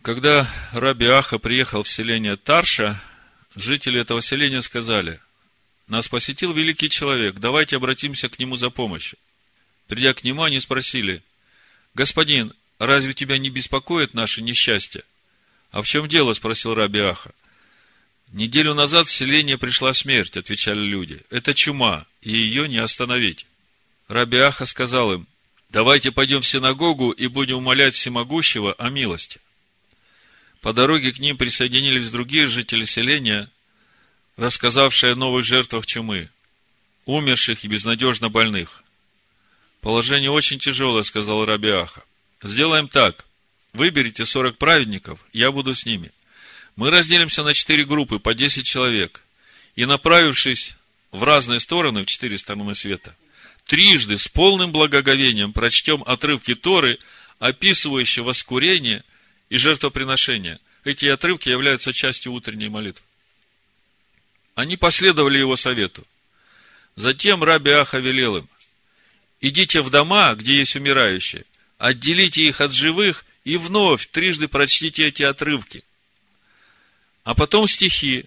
Когда 0.00 0.48
Раби 0.70 1.06
Аха 1.06 1.40
приехал 1.40 1.82
в 1.82 1.88
селение 1.88 2.36
Тарша, 2.36 3.02
жители 3.56 4.00
этого 4.00 4.22
селения 4.22 4.62
сказали, 4.62 5.18
нас 5.88 6.06
посетил 6.06 6.52
великий 6.52 6.88
человек, 6.88 7.40
давайте 7.40 7.78
обратимся 7.78 8.28
к 8.28 8.38
нему 8.38 8.56
за 8.56 8.70
помощью. 8.70 9.18
Придя 9.88 10.14
к 10.14 10.22
нему, 10.22 10.44
они 10.44 10.60
спросили, 10.60 11.20
господин, 11.94 12.54
разве 12.78 13.12
тебя 13.12 13.38
не 13.38 13.50
беспокоит 13.50 14.14
наше 14.14 14.40
несчастье? 14.40 15.02
А 15.72 15.82
в 15.82 15.86
чем 15.88 16.08
дело? 16.08 16.32
Спросил 16.32 16.76
Раби 16.76 17.00
Аха. 17.00 17.34
Неделю 18.32 18.74
назад 18.74 19.06
в 19.06 19.12
селение 19.12 19.58
пришла 19.58 19.94
смерть, 19.94 20.36
отвечали 20.36 20.80
люди. 20.80 21.22
Это 21.30 21.54
чума, 21.54 22.06
и 22.20 22.32
ее 22.32 22.68
не 22.68 22.78
остановить. 22.78 23.46
Раби 24.08 24.38
Аха 24.38 24.66
сказал 24.66 25.12
им, 25.12 25.26
давайте 25.70 26.10
пойдем 26.10 26.40
в 26.40 26.46
синагогу 26.46 27.10
и 27.10 27.26
будем 27.26 27.58
умолять 27.58 27.94
всемогущего 27.94 28.72
о 28.74 28.90
милости. 28.90 29.40
По 30.60 30.72
дороге 30.72 31.12
к 31.12 31.18
ним 31.18 31.36
присоединились 31.36 32.10
другие 32.10 32.46
жители 32.46 32.84
селения, 32.84 33.50
рассказавшие 34.36 35.12
о 35.12 35.16
новых 35.16 35.44
жертвах 35.44 35.86
чумы, 35.86 36.30
умерших 37.04 37.64
и 37.64 37.68
безнадежно 37.68 38.30
больных. 38.30 38.82
Положение 39.80 40.30
очень 40.30 40.58
тяжелое, 40.58 41.02
сказал 41.02 41.44
Рабиаха. 41.44 42.04
Сделаем 42.42 42.88
так. 42.88 43.26
Выберите 43.74 44.24
40 44.24 44.56
праведников, 44.56 45.18
я 45.32 45.50
буду 45.50 45.74
с 45.74 45.84
ними. 45.84 46.10
Мы 46.76 46.90
разделимся 46.90 47.42
на 47.42 47.54
четыре 47.54 47.84
группы, 47.84 48.18
по 48.18 48.34
10 48.34 48.66
человек. 48.66 49.24
И 49.76 49.86
направившись 49.86 50.74
в 51.12 51.22
разные 51.22 51.60
стороны, 51.60 52.02
в 52.02 52.06
четыре 52.06 52.38
стороны 52.38 52.74
света, 52.74 53.16
трижды 53.66 54.18
с 54.18 54.28
полным 54.28 54.72
благоговением 54.72 55.52
прочтем 55.52 56.02
отрывки 56.06 56.54
Торы, 56.54 56.98
описывающие 57.38 58.24
воскурение 58.24 59.04
и 59.48 59.56
жертвоприношение. 59.56 60.58
Эти 60.84 61.06
отрывки 61.06 61.48
являются 61.48 61.92
частью 61.92 62.32
утренней 62.32 62.68
молитвы. 62.68 63.04
Они 64.54 64.76
последовали 64.76 65.38
его 65.38 65.56
совету. 65.56 66.06
Затем 66.96 67.42
Раби 67.42 67.70
Аха 67.70 67.98
велел 67.98 68.36
им, 68.36 68.48
идите 69.40 69.82
в 69.82 69.90
дома, 69.90 70.34
где 70.34 70.58
есть 70.58 70.76
умирающие, 70.76 71.44
отделите 71.78 72.44
их 72.44 72.60
от 72.60 72.72
живых 72.72 73.24
и 73.44 73.56
вновь 73.56 74.06
трижды 74.06 74.46
прочтите 74.46 75.06
эти 75.06 75.22
отрывки. 75.24 75.84
А 77.24 77.34
потом 77.34 77.66
стихи. 77.66 78.26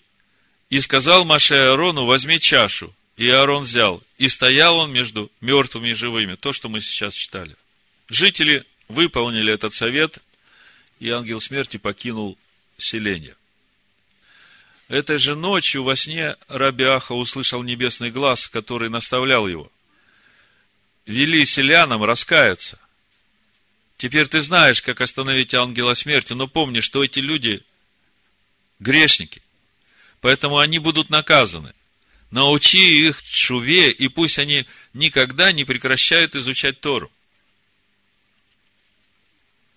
И 0.69 0.81
сказал 0.81 1.23
Маше 1.23 1.55
Аарону, 1.55 2.05
возьми 2.05 2.39
чашу. 2.39 2.93
И 3.15 3.29
Аарон 3.29 3.63
взял. 3.63 4.03
И 4.17 4.27
стоял 4.27 4.77
он 4.77 4.91
между 4.91 5.31
мертвыми 5.41 5.89
и 5.89 5.93
живыми. 5.93 6.35
То, 6.35 6.51
что 6.51 6.69
мы 6.69 6.81
сейчас 6.81 7.13
читали. 7.13 7.55
Жители 8.09 8.65
выполнили 8.89 9.53
этот 9.53 9.73
совет, 9.73 10.19
и 10.99 11.09
ангел 11.09 11.39
смерти 11.39 11.77
покинул 11.77 12.37
селение. 12.77 13.35
Этой 14.87 15.17
же 15.17 15.35
ночью 15.35 15.83
во 15.83 15.95
сне 15.95 16.35
Рабиаха 16.47 17.13
услышал 17.13 17.63
небесный 17.63 18.11
глаз, 18.11 18.47
который 18.47 18.89
наставлял 18.89 19.47
его 19.47 19.71
вели 21.07 21.45
селянам 21.45 22.03
раскаяться. 22.03 22.77
Теперь 23.97 24.27
ты 24.27 24.41
знаешь, 24.41 24.81
как 24.81 25.01
остановить 25.01 25.55
ангела 25.55 25.95
смерти, 25.95 26.33
но 26.33 26.47
помни, 26.47 26.81
что 26.81 27.03
эти 27.03 27.19
люди 27.19 27.63
грешники. 28.79 29.41
Поэтому 30.21 30.57
они 30.57 30.79
будут 30.79 31.09
наказаны. 31.09 31.73
Научи 32.31 33.07
их 33.07 33.23
чуве, 33.23 33.91
и 33.91 34.07
пусть 34.09 34.37
они 34.39 34.65
никогда 34.93 35.51
не 35.51 35.63
прекращают 35.63 36.35
изучать 36.35 36.81
Тору. 36.81 37.11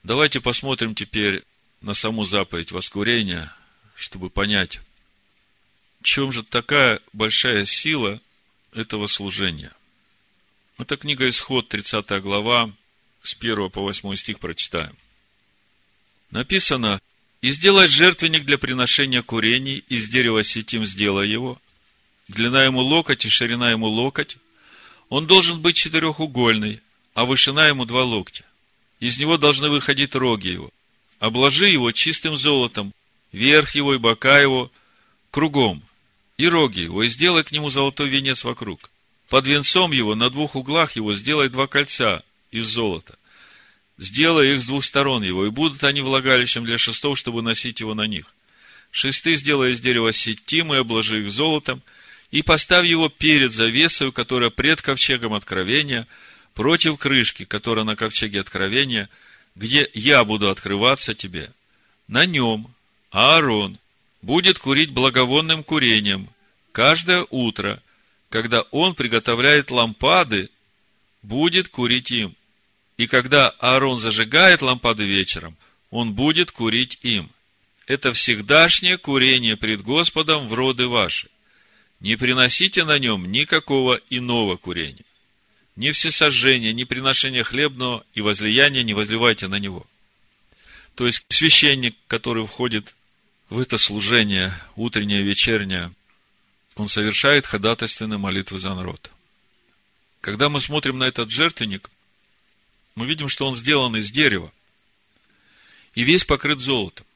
Давайте 0.03 0.41
посмотрим 0.41 0.95
теперь 0.95 1.45
на 1.81 1.95
саму 1.95 2.25
заповедь 2.25 2.73
воскурения, 2.73 3.55
чтобы 3.95 4.31
понять, 4.31 4.81
в 6.01 6.05
чем 6.05 6.33
же 6.33 6.43
такая 6.43 7.01
большая 7.13 7.65
сила 7.65 8.21
этого 8.73 9.07
служения. 9.07 9.73
Это 10.79 10.97
книга 10.97 11.29
Исход, 11.29 11.69
30 11.69 12.23
глава, 12.23 12.73
с 13.23 13.35
1 13.35 13.71
по 13.71 13.83
8 13.83 14.17
стих 14.17 14.41
прочитаем. 14.41 14.97
Написано, 16.31 17.01
«И 17.43 17.51
сделай 17.51 17.87
жертвенник 17.87 18.45
для 18.45 18.59
приношения 18.59 19.23
курений, 19.23 19.85
из 19.89 20.09
дерева 20.09 20.43
сетим 20.43 20.85
сделай 20.85 21.29
его, 21.29 21.61
длина 22.29 22.65
ему 22.65 22.81
локоть 22.81 23.25
и 23.25 23.29
ширина 23.29 23.71
ему 23.71 23.87
локоть. 23.87 24.37
Он 25.09 25.27
должен 25.27 25.61
быть 25.61 25.77
четырехугольный, 25.77 26.81
а 27.15 27.25
вышина 27.25 27.67
ему 27.67 27.85
два 27.85 28.05
локтя. 28.05 28.45
Из 29.01 29.19
него 29.19 29.39
должны 29.39 29.71
выходить 29.71 30.15
роги 30.15 30.49
его. 30.49 30.71
Обложи 31.19 31.69
его 31.69 31.91
чистым 31.93 32.37
золотом, 32.37 32.93
верх 33.33 33.75
его 33.75 33.95
и 33.95 33.99
бока 33.99 34.39
его 34.41 34.71
кругом, 35.31 35.83
и 36.37 36.47
роги 36.49 36.81
его, 36.81 37.03
и 37.03 37.09
сделай 37.09 37.43
к 37.43 37.53
нему 37.53 37.71
золотой 37.71 38.09
венец 38.09 38.45
вокруг. 38.45 38.91
Под 39.29 39.47
венцом 39.47 39.93
его 39.93 40.15
на 40.15 40.31
двух 40.31 40.57
углах 40.57 40.97
его 40.97 41.15
сделай 41.15 41.49
два 41.49 41.67
кольца 41.67 42.23
из 42.51 42.67
золота. 42.67 43.17
Сделай 44.01 44.57
их 44.57 44.63
с 44.63 44.67
двух 44.67 44.85
сторон 44.85 45.23
его, 45.23 45.47
и 45.47 45.51
будут 45.51 45.85
они 45.85 46.01
влагалищем 46.01 46.65
для 46.65 46.79
шестов, 46.79 47.17
чтобы 47.17 47.43
носить 47.43 47.79
его 47.79 47.95
на 47.95 48.09
них. 48.09 48.35
Шесты 48.91 49.37
сделай 49.37 49.71
из 49.71 49.81
дерева 49.81 50.13
сетим 50.13 50.75
и 50.75 50.79
обложи 50.79 51.21
их 51.21 51.31
золотом, 51.31 51.83
и 52.33 52.43
поставь 52.43 52.87
его 52.87 53.09
перед 53.09 53.53
завесою, 53.53 54.11
которая 54.11 54.51
пред 54.51 54.83
ковчегом 54.83 55.35
откровения, 55.35 56.09
против 56.55 56.99
крышки, 56.99 57.45
которая 57.45 57.85
на 57.85 57.95
ковчеге 57.95 58.41
откровения, 58.41 59.09
где 59.55 59.89
я 59.95 60.25
буду 60.25 60.51
открываться 60.51 61.15
тебе. 61.15 61.53
На 62.09 62.27
нем 62.27 62.75
Аарон 63.13 63.79
будет 64.23 64.59
курить 64.59 64.91
благовонным 64.91 65.63
курением 65.63 66.29
каждое 66.73 67.25
утро– 67.31 67.81
когда 68.31 68.63
он 68.71 68.95
приготовляет 68.95 69.71
лампады, 69.71 70.49
будет 71.23 71.69
курить 71.69 72.11
им. 72.13 72.35
И 73.01 73.07
когда 73.07 73.49
Аарон 73.61 73.99
зажигает 73.99 74.61
лампады 74.61 75.07
вечером, 75.07 75.57
он 75.89 76.13
будет 76.13 76.51
курить 76.51 76.99
им. 77.01 77.31
Это 77.87 78.13
всегдашнее 78.13 78.99
курение 78.99 79.57
пред 79.57 79.81
Господом 79.81 80.49
в 80.49 80.53
роды 80.53 80.87
ваши. 80.87 81.31
Не 82.01 82.17
приносите 82.17 82.85
на 82.85 82.99
нем 82.99 83.33
никакого 83.33 83.99
иного 84.11 84.59
курения. 84.59 85.07
Ни 85.77 85.93
всесожжения, 85.93 86.75
ни 86.75 86.85
приношения 86.85 87.43
хлебного 87.43 88.05
и 88.13 88.21
возлияния 88.21 88.83
не 88.83 88.93
возливайте 88.93 89.49
на 89.49 89.59
него. 89.59 89.87
То 90.95 91.07
есть 91.07 91.25
священник, 91.31 91.97
который 92.07 92.45
входит 92.45 92.95
в 93.49 93.61
это 93.61 93.79
служение, 93.79 94.53
утреннее, 94.77 95.23
вечернее, 95.23 95.91
он 96.75 96.91
совершает 96.91 97.47
ходатайственные 97.47 98.19
молитвы 98.19 98.59
за 98.59 98.75
народ. 98.75 99.11
Когда 100.21 100.51
мы 100.51 100.61
смотрим 100.61 100.99
на 100.99 101.05
этот 101.05 101.31
жертвенник, 101.31 101.89
мы 102.95 103.07
видим, 103.07 103.29
что 103.29 103.47
он 103.47 103.57
сделан 103.57 103.97
из 103.97 104.11
дерева 104.11 104.53
и 105.95 106.03
весь 106.03 106.25
покрыт 106.25 106.61
золотом. 106.61 107.07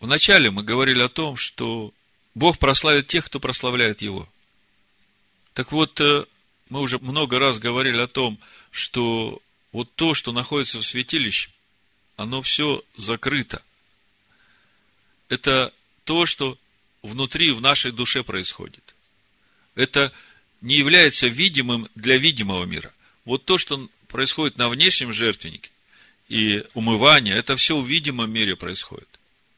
Вначале 0.00 0.50
мы 0.50 0.62
говорили 0.62 1.00
о 1.00 1.08
том, 1.08 1.36
что 1.36 1.92
Бог 2.34 2.58
прославит 2.58 3.06
тех, 3.06 3.26
кто 3.26 3.38
прославляет 3.40 4.02
Его. 4.02 4.28
Так 5.54 5.70
вот, 5.70 6.00
э, 6.00 6.24
мы 6.70 6.80
уже 6.80 6.98
много 6.98 7.38
раз 7.38 7.58
говорили 7.58 7.98
о 7.98 8.08
том, 8.08 8.38
что 8.70 9.40
вот 9.70 9.94
то, 9.94 10.14
что 10.14 10.32
находится 10.32 10.78
в 10.78 10.86
святилище, 10.86 11.50
оно 12.16 12.42
все 12.42 12.82
закрыто. 12.96 13.62
Это 15.28 15.72
то, 16.04 16.26
что 16.26 16.58
внутри, 17.02 17.52
в 17.52 17.60
нашей 17.60 17.92
душе 17.92 18.22
происходит. 18.22 18.94
Это 19.74 20.12
не 20.60 20.76
является 20.76 21.26
видимым 21.26 21.88
для 21.94 22.16
видимого 22.16 22.64
мира. 22.64 22.92
Вот 23.24 23.44
то, 23.44 23.58
что 23.58 23.88
происходит 24.12 24.56
на 24.58 24.68
внешнем 24.68 25.12
жертвеннике 25.12 25.70
и 26.28 26.64
умывание, 26.74 27.34
это 27.34 27.56
все 27.56 27.76
в 27.76 27.86
видимом 27.86 28.30
мире 28.30 28.54
происходит. 28.54 29.08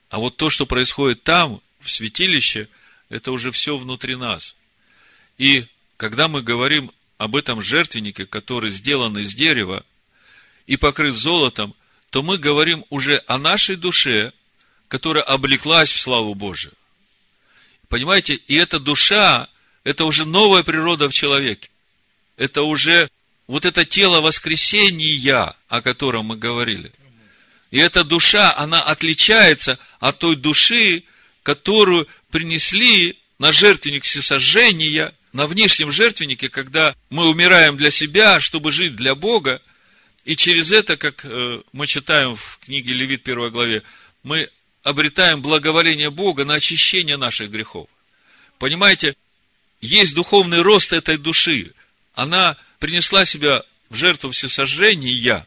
А 0.09 0.19
вот 0.19 0.37
то, 0.37 0.49
что 0.49 0.65
происходит 0.65 1.23
там, 1.23 1.61
в 1.81 1.91
святилище, 1.91 2.69
это 3.11 3.33
уже 3.33 3.51
все 3.51 3.77
внутри 3.77 4.17
нас. 4.17 4.57
И 5.37 5.67
когда 5.99 6.29
мы 6.29 6.41
говорим 6.41 6.91
об 7.19 7.37
этом 7.37 7.61
жертвеннике, 7.61 8.27
который 8.27 8.71
сделан 8.71 9.19
из 9.19 9.35
дерева 9.35 9.85
и 10.67 10.77
покрыт 10.77 11.15
золотом, 11.15 11.75
то 12.11 12.23
мы 12.23 12.39
говорим 12.39 12.85
уже 12.91 13.23
о 13.27 13.39
нашей 13.39 13.77
душе, 13.77 14.33
которая 14.89 15.25
облеклась 15.25 15.93
в 15.93 16.01
славу 16.01 16.35
Божию. 16.35 16.73
Понимаете, 17.89 18.35
и 18.35 18.55
эта 18.55 18.81
душа, 18.81 19.49
это 19.83 20.05
уже 20.05 20.25
новая 20.25 20.63
природа 20.63 21.09
в 21.09 21.13
человеке. 21.13 21.71
Это 22.37 22.63
уже 22.63 23.11
вот 23.47 23.65
это 23.65 23.85
тело 23.85 24.21
воскресения, 24.21 25.55
о 25.69 25.83
котором 25.83 26.27
мы 26.27 26.37
говорили. 26.37 26.93
И 27.71 27.79
эта 27.79 28.05
душа, 28.05 28.55
она 28.57 28.83
отличается 28.83 29.79
от 29.99 30.19
той 30.19 30.37
души, 30.37 31.05
которую 31.43 32.07
принесли 32.31 33.19
на 33.39 33.53
жертвенник 33.53 34.05
всесожжения, 34.05 35.13
на 35.33 35.47
внешнем 35.47 35.91
жертвеннике, 35.91 36.49
когда 36.49 36.95
мы 37.11 37.29
умираем 37.29 37.77
для 37.77 37.91
себя, 37.91 38.41
чтобы 38.41 38.71
жить 38.71 38.95
для 38.95 39.15
Бога, 39.15 39.61
и 40.25 40.37
через 40.37 40.71
это, 40.71 40.97
как 40.97 41.25
э, 41.25 41.61
мы 41.73 41.87
читаем 41.87 42.37
в 42.37 42.61
книге 42.65 42.95
Левит 42.95 43.29
1 43.29 43.51
главе, 43.51 43.83
мы 44.23 44.49
обретаем 44.83 45.43
благоволение 45.43 46.11
Бога 46.11 46.45
на 46.45 46.55
очищение 46.55 47.17
наших 47.17 47.51
грехов. 47.51 47.89
Понимаете, 48.59 49.17
есть 49.81 50.15
духовный 50.15 50.63
рост 50.63 50.93
этой 50.93 51.19
души. 51.19 51.73
Она 52.15 52.57
принесла 52.85 53.25
себя 53.25 53.65
в 53.89 53.95
жертву 53.95 54.31
всесожжения, 54.31 55.47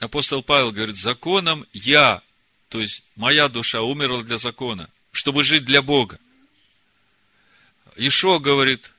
апостол 0.00 0.42
Павел 0.42 0.72
говорит, 0.72 0.96
законом 0.96 1.64
я, 1.72 2.20
то 2.68 2.80
есть 2.80 3.04
моя 3.14 3.48
душа 3.48 3.82
умерла 3.82 4.24
для 4.24 4.36
закона, 4.36 4.90
чтобы 5.12 5.44
жить 5.44 5.64
для 5.64 5.82
Бога. 5.82 6.18
Ишо 7.94 8.40
говорит, 8.40 8.92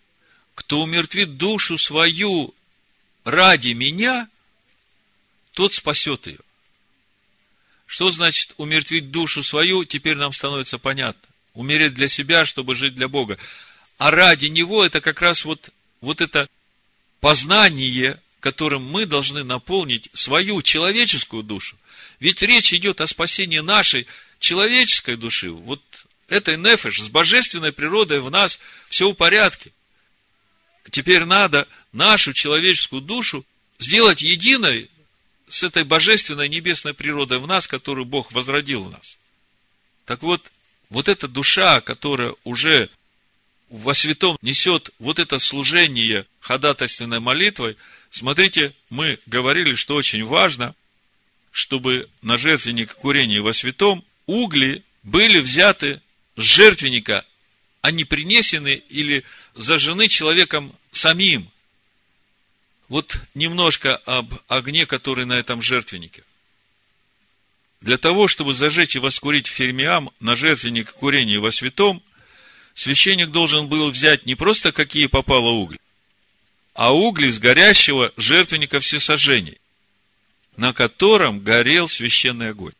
кто 0.55 0.79
умертвит 0.83 1.35
душу 1.35 1.77
свою 1.77 2.55
ради 3.25 3.73
меня, 3.73 4.29
тот 5.51 5.73
спасет 5.73 6.27
ее. 6.27 6.39
Что 7.87 8.09
значит 8.09 8.53
умертвить 8.55 9.11
душу 9.11 9.43
свою, 9.43 9.83
теперь 9.83 10.15
нам 10.15 10.31
становится 10.31 10.77
понятно. 10.77 11.27
Умереть 11.53 11.93
для 11.93 12.07
себя, 12.07 12.45
чтобы 12.45 12.73
жить 12.73 12.95
для 12.95 13.09
Бога. 13.09 13.37
А 13.97 14.11
ради 14.11 14.45
Него 14.45 14.85
это 14.85 15.01
как 15.01 15.21
раз 15.21 15.43
вот, 15.43 15.71
вот 15.99 16.21
это 16.21 16.47
познание, 17.19 18.21
которым 18.39 18.83
мы 18.83 19.05
должны 19.05 19.43
наполнить 19.43 20.09
свою 20.13 20.61
человеческую 20.61 21.43
душу. 21.43 21.77
Ведь 22.19 22.41
речь 22.41 22.73
идет 22.73 23.01
о 23.01 23.07
спасении 23.07 23.59
нашей 23.59 24.07
человеческой 24.39 25.17
души. 25.17 25.51
Вот 25.51 25.81
этой 26.27 26.57
нефеш 26.57 27.01
с 27.01 27.09
божественной 27.09 27.71
природой 27.71 28.19
в 28.19 28.29
нас 28.29 28.59
все 28.89 29.09
в 29.09 29.13
порядке. 29.13 29.71
Теперь 30.89 31.25
надо 31.25 31.67
нашу 31.91 32.33
человеческую 32.33 33.01
душу 33.01 33.45
сделать 33.79 34.21
единой 34.21 34.89
с 35.49 35.63
этой 35.63 35.83
божественной 35.83 36.49
небесной 36.49 36.93
природой 36.93 37.39
в 37.39 37.47
нас, 37.47 37.67
которую 37.67 38.05
Бог 38.05 38.31
возродил 38.31 38.83
в 38.83 38.91
нас. 38.91 39.17
Так 40.05 40.23
вот, 40.23 40.41
вот 40.89 41.09
эта 41.09 41.27
душа, 41.27 41.81
которая 41.81 42.33
уже 42.43 42.89
во 43.69 43.93
святом 43.93 44.37
несет 44.41 44.91
вот 44.99 45.19
это 45.19 45.39
служение 45.39 46.25
ходатайственной 46.39 47.19
молитвой, 47.19 47.77
смотрите, 48.11 48.73
мы 48.89 49.19
говорили, 49.25 49.75
что 49.75 49.95
очень 49.95 50.23
важно, 50.23 50.75
чтобы 51.51 52.09
на 52.21 52.37
жертвенник 52.37 52.95
курения 52.95 53.41
во 53.41 53.53
святом 53.53 54.03
угли 54.25 54.83
были 55.03 55.39
взяты 55.39 56.01
с 56.35 56.41
жертвенника, 56.41 57.25
а 57.81 57.91
не 57.91 58.03
принесены 58.03 58.75
или 58.89 59.23
зажжены 59.55 60.07
человеком 60.07 60.73
самим 60.91 61.49
вот 62.89 63.19
немножко 63.33 63.97
об 63.97 64.33
огне, 64.47 64.85
который 64.85 65.25
на 65.25 65.33
этом 65.33 65.61
жертвеннике. 65.61 66.23
Для 67.81 67.97
того, 67.97 68.27
чтобы 68.27 68.53
зажечь 68.53 68.95
и 68.95 68.99
воскурить 68.99 69.47
фермиам 69.47 70.09
на 70.19 70.35
жертвенник 70.35 70.93
курения 70.93 71.39
во 71.39 71.51
святом, 71.51 72.01
священник 72.77 73.31
должен 73.31 73.67
был 73.67 73.89
взять 73.89 74.27
не 74.27 74.35
просто 74.35 74.71
какие 74.71 75.07
попало 75.07 75.49
угли, 75.49 75.79
а 76.75 76.93
угли 76.93 77.27
с 77.29 77.39
горящего 77.39 78.13
жертвенника 78.17 78.79
всесожжений, 78.79 79.57
на 80.57 80.73
котором 80.73 81.39
горел 81.39 81.87
священный 81.87 82.51
огонь. 82.51 82.75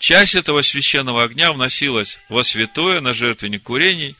Часть 0.00 0.34
этого 0.34 0.60
священного 0.62 1.22
огня 1.22 1.52
вносилась 1.52 2.18
во 2.28 2.42
святое 2.42 3.00
на 3.00 3.14
жертвенник 3.14 3.62
курений, 3.62 4.16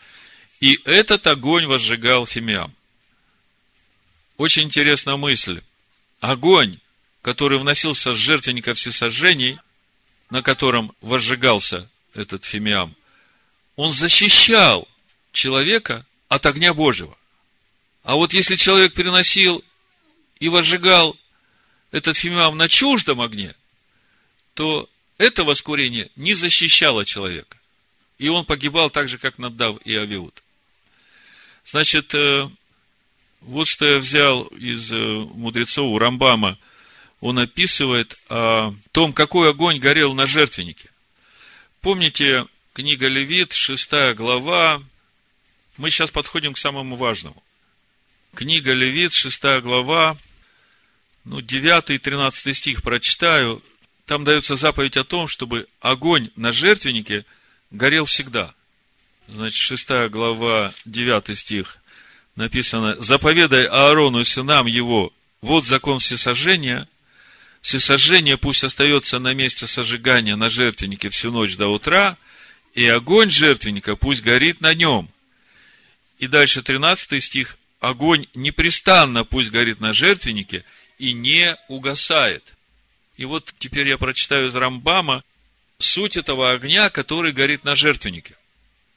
и 0.60 0.78
этот 0.84 1.26
огонь 1.26 1.66
возжигал 1.66 2.24
фимиам. 2.24 2.72
Очень 4.36 4.64
интересная 4.64 5.16
мысль. 5.16 5.62
Огонь, 6.20 6.78
который 7.22 7.58
вносился 7.58 8.14
с 8.14 8.16
жертвенника 8.16 8.74
всесожжений, 8.74 9.58
на 10.30 10.42
котором 10.42 10.92
возжигался 11.00 11.90
этот 12.14 12.44
фимиам, 12.44 12.94
он 13.76 13.92
защищал 13.92 14.88
человека 15.32 16.04
от 16.28 16.46
огня 16.46 16.74
Божьего. 16.74 17.16
А 18.02 18.16
вот 18.16 18.32
если 18.32 18.56
человек 18.56 18.94
переносил 18.94 19.62
и 20.40 20.48
возжигал 20.48 21.16
этот 21.92 22.16
фимиам 22.16 22.56
на 22.56 22.68
чуждом 22.68 23.20
огне, 23.20 23.54
то 24.54 24.88
это 25.18 25.44
воскурение 25.44 26.10
не 26.16 26.34
защищало 26.34 27.04
человека. 27.04 27.58
И 28.18 28.28
он 28.28 28.44
погибал 28.44 28.90
так 28.90 29.08
же, 29.08 29.18
как 29.18 29.38
Наддав 29.38 29.78
и 29.84 29.94
Авиуд. 29.94 30.42
Значит, 31.64 32.14
э, 32.14 32.48
вот 33.40 33.68
что 33.68 33.84
я 33.84 33.98
взял 33.98 34.44
из 34.44 34.90
э, 34.92 34.96
мудрецов 34.96 35.86
у 35.86 35.98
Рамбама. 35.98 36.58
Он 37.20 37.38
описывает 37.38 38.16
о 38.28 38.74
том, 38.92 39.12
какой 39.12 39.50
огонь 39.50 39.78
горел 39.78 40.14
на 40.14 40.26
жертвеннике. 40.26 40.90
Помните, 41.80 42.46
книга 42.76 43.08
Левит, 43.08 43.54
шестая 43.54 44.12
глава. 44.12 44.82
Мы 45.78 45.88
сейчас 45.88 46.10
подходим 46.10 46.52
к 46.52 46.58
самому 46.58 46.96
важному. 46.96 47.42
Книга 48.34 48.74
Левит, 48.74 49.14
шестая 49.14 49.62
глава, 49.62 50.18
ну, 51.24 51.40
9 51.40 51.88
и 51.92 51.96
13 51.96 52.54
стих 52.54 52.82
прочитаю. 52.82 53.62
Там 54.04 54.24
дается 54.24 54.56
заповедь 54.56 54.98
о 54.98 55.04
том, 55.04 55.26
чтобы 55.26 55.68
огонь 55.80 56.28
на 56.36 56.52
жертвеннике 56.52 57.24
горел 57.70 58.04
всегда. 58.04 58.54
Значит, 59.26 59.58
шестая 59.58 60.10
глава, 60.10 60.70
9 60.84 61.38
стих 61.38 61.78
написано, 62.34 63.00
заповедай 63.00 63.64
Аарону 63.64 64.20
и 64.20 64.24
сынам 64.24 64.66
его, 64.66 65.14
вот 65.40 65.64
закон 65.64 65.98
всесожжения, 65.98 66.86
всесожжение 67.62 68.36
пусть 68.36 68.64
остается 68.64 69.18
на 69.18 69.32
месте 69.32 69.66
сожигания 69.66 70.36
на 70.36 70.50
жертвеннике 70.50 71.08
всю 71.08 71.32
ночь 71.32 71.56
до 71.56 71.68
утра, 71.68 72.18
и 72.76 72.86
огонь 72.88 73.30
жертвенника 73.30 73.96
пусть 73.96 74.22
горит 74.22 74.60
на 74.60 74.74
нем. 74.74 75.08
И 76.18 76.26
дальше 76.28 76.62
13 76.62 77.24
стих, 77.24 77.56
огонь 77.80 78.26
непрестанно 78.34 79.24
пусть 79.24 79.50
горит 79.50 79.80
на 79.80 79.94
жертвеннике 79.94 80.62
и 80.98 81.14
не 81.14 81.56
угасает. 81.68 82.54
И 83.16 83.24
вот 83.24 83.54
теперь 83.58 83.88
я 83.88 83.96
прочитаю 83.96 84.48
из 84.48 84.54
Рамбама 84.54 85.24
суть 85.78 86.18
этого 86.18 86.52
огня, 86.52 86.90
который 86.90 87.32
горит 87.32 87.64
на 87.64 87.74
жертвеннике. 87.74 88.36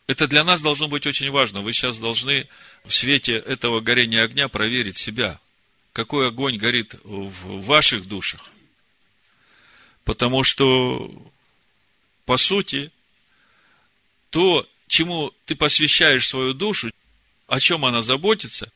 Это 0.07 0.27
для 0.27 0.43
нас 0.43 0.59
должно 0.59 0.89
быть 0.89 1.07
очень 1.07 1.31
важно. 1.31 1.61
Вы 1.61 1.71
сейчас 1.71 1.99
должны 1.99 2.49
в 2.83 2.93
свете 2.93 3.35
этого 3.35 3.79
горения 3.79 4.23
огня 4.23 4.49
проверить 4.49 4.97
себя. 4.97 5.39
Какой 5.93 6.27
огонь 6.27 6.57
горит 6.57 6.95
в 7.05 7.61
ваших 7.61 8.09
душах. 8.09 8.43
Потому 10.03 10.43
что, 10.43 11.13
по 12.25 12.35
сути, 12.35 12.91
то, 14.29 14.67
чему 14.87 15.33
ты 15.45 15.55
посвящаешь 15.55 16.27
свою 16.27 16.53
душу, 16.53 16.91
о 17.47 17.59
чем 17.59 17.85
она 17.85 18.01
заботится, 18.01 18.71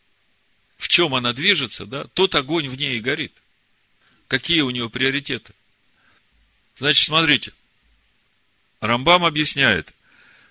в 0.78 0.88
чем 0.88 1.16
она 1.16 1.34
движется, 1.34 1.86
да, 1.86 2.06
тот 2.14 2.36
огонь 2.36 2.68
в 2.68 2.76
ней 2.76 2.98
и 2.98 3.02
горит. 3.02 3.34
Какие 4.28 4.62
у 4.62 4.70
нее 4.70 4.90
приоритеты? 4.90 5.54
Значит, 6.76 7.06
смотрите. 7.06 7.54
Рамбам 8.80 9.26
объясняет, 9.26 9.94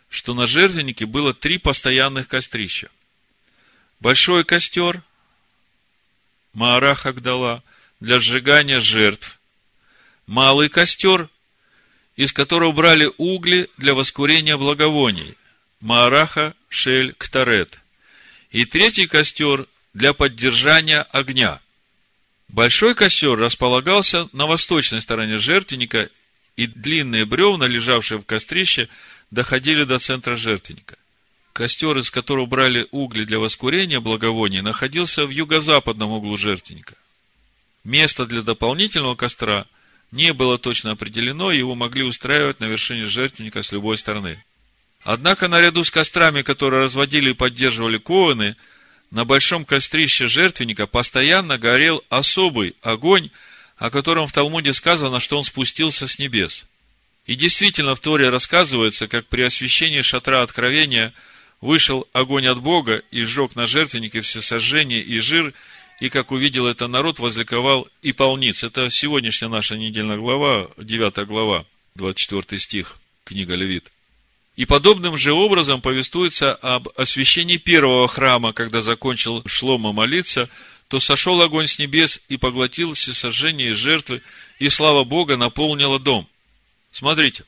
что 0.08 0.34
на 0.34 0.46
жертвеннике 0.46 1.06
было 1.06 1.34
три 1.34 1.58
постоянных 1.58 2.28
кострища– 2.28 2.90
Большой 4.02 4.44
костер, 4.44 5.00
Маарах 6.54 7.06
Агдала, 7.06 7.62
для 8.00 8.18
сжигания 8.18 8.80
жертв. 8.80 9.38
Малый 10.26 10.68
костер, 10.68 11.30
из 12.16 12.32
которого 12.32 12.72
брали 12.72 13.10
угли 13.16 13.68
для 13.76 13.94
воскурения 13.94 14.56
благовоний. 14.56 15.36
Маараха 15.80 16.54
Шель 16.68 17.14
Ктарет. 17.14 17.80
И 18.50 18.64
третий 18.64 19.06
костер 19.06 19.66
для 19.94 20.12
поддержания 20.12 21.02
огня. 21.10 21.60
Большой 22.48 22.94
костер 22.94 23.38
располагался 23.38 24.28
на 24.32 24.46
восточной 24.46 25.00
стороне 25.00 25.38
жертвенника, 25.38 26.10
и 26.54 26.66
длинные 26.66 27.24
бревна, 27.24 27.66
лежавшие 27.66 28.18
в 28.18 28.24
кострище, 28.24 28.88
доходили 29.30 29.84
до 29.84 29.98
центра 29.98 30.36
жертвенника. 30.36 30.98
Костер, 31.54 31.96
из 31.98 32.10
которого 32.10 32.44
брали 32.44 32.86
угли 32.90 33.24
для 33.24 33.38
воскурения 33.38 34.00
благовоний, 34.00 34.60
находился 34.60 35.24
в 35.24 35.30
юго-западном 35.30 36.10
углу 36.10 36.36
жертвенника. 36.36 36.94
Место 37.84 38.26
для 38.26 38.42
дополнительного 38.42 39.14
костра 39.14 39.66
не 40.12 40.32
было 40.32 40.58
точно 40.58 40.92
определено, 40.92 41.50
его 41.50 41.74
могли 41.74 42.04
устраивать 42.04 42.60
на 42.60 42.66
вершине 42.66 43.06
жертвенника 43.06 43.62
с 43.62 43.72
любой 43.72 43.98
стороны. 43.98 44.42
Однако, 45.02 45.48
наряду 45.48 45.82
с 45.82 45.90
кострами, 45.90 46.42
которые 46.42 46.82
разводили 46.82 47.30
и 47.30 47.34
поддерживали 47.34 47.98
кованы, 47.98 48.56
на 49.10 49.24
большом 49.24 49.64
кострище 49.64 50.28
жертвенника 50.28 50.86
постоянно 50.86 51.58
горел 51.58 52.04
особый 52.08 52.76
огонь, 52.82 53.30
о 53.76 53.90
котором 53.90 54.26
в 54.26 54.32
Талмуде 54.32 54.72
сказано, 54.72 55.18
что 55.18 55.38
он 55.38 55.44
спустился 55.44 56.06
с 56.06 56.18
небес. 56.18 56.66
И 57.26 57.34
действительно 57.34 57.96
в 57.96 58.00
Торе 58.00 58.28
рассказывается, 58.28 59.08
как 59.08 59.26
при 59.26 59.42
освящении 59.42 60.02
шатра 60.02 60.42
откровения– 60.42 61.12
вышел 61.62 62.06
огонь 62.12 62.46
от 62.48 62.60
Бога 62.60 63.02
и 63.10 63.22
сжег 63.22 63.56
на 63.56 63.66
жертвеннике 63.66 64.20
все 64.20 64.42
сожжения 64.42 65.00
и 65.00 65.18
жир, 65.20 65.54
и, 66.02 66.08
как 66.08 66.32
увидел 66.32 66.66
это 66.66 66.88
народ, 66.88 67.20
возликовал 67.20 67.86
и 68.02 68.12
полниц. 68.12 68.64
Это 68.64 68.90
сегодняшняя 68.90 69.46
наша 69.46 69.76
недельная 69.76 70.16
глава, 70.16 70.68
9 70.76 71.28
глава, 71.28 71.64
24 71.94 72.60
стих, 72.60 72.98
книга 73.22 73.54
Левит. 73.54 73.92
И 74.56 74.64
подобным 74.64 75.16
же 75.16 75.32
образом 75.32 75.80
повествуется 75.80 76.54
об 76.54 76.88
освящении 76.96 77.56
первого 77.56 78.08
храма, 78.08 78.52
когда 78.52 78.80
закончил 78.80 79.44
Шлома 79.46 79.92
молиться, 79.92 80.48
то 80.88 80.98
сошел 80.98 81.40
огонь 81.40 81.68
с 81.68 81.78
небес 81.78 82.20
и 82.28 82.36
поглотил 82.36 82.94
все 82.94 83.12
сожжения 83.12 83.68
и 83.68 83.72
жертвы, 83.72 84.22
и 84.58 84.68
слава 84.70 85.04
Бога 85.04 85.36
наполнила 85.36 86.00
дом. 86.00 86.26
Смотрите, 86.90 87.44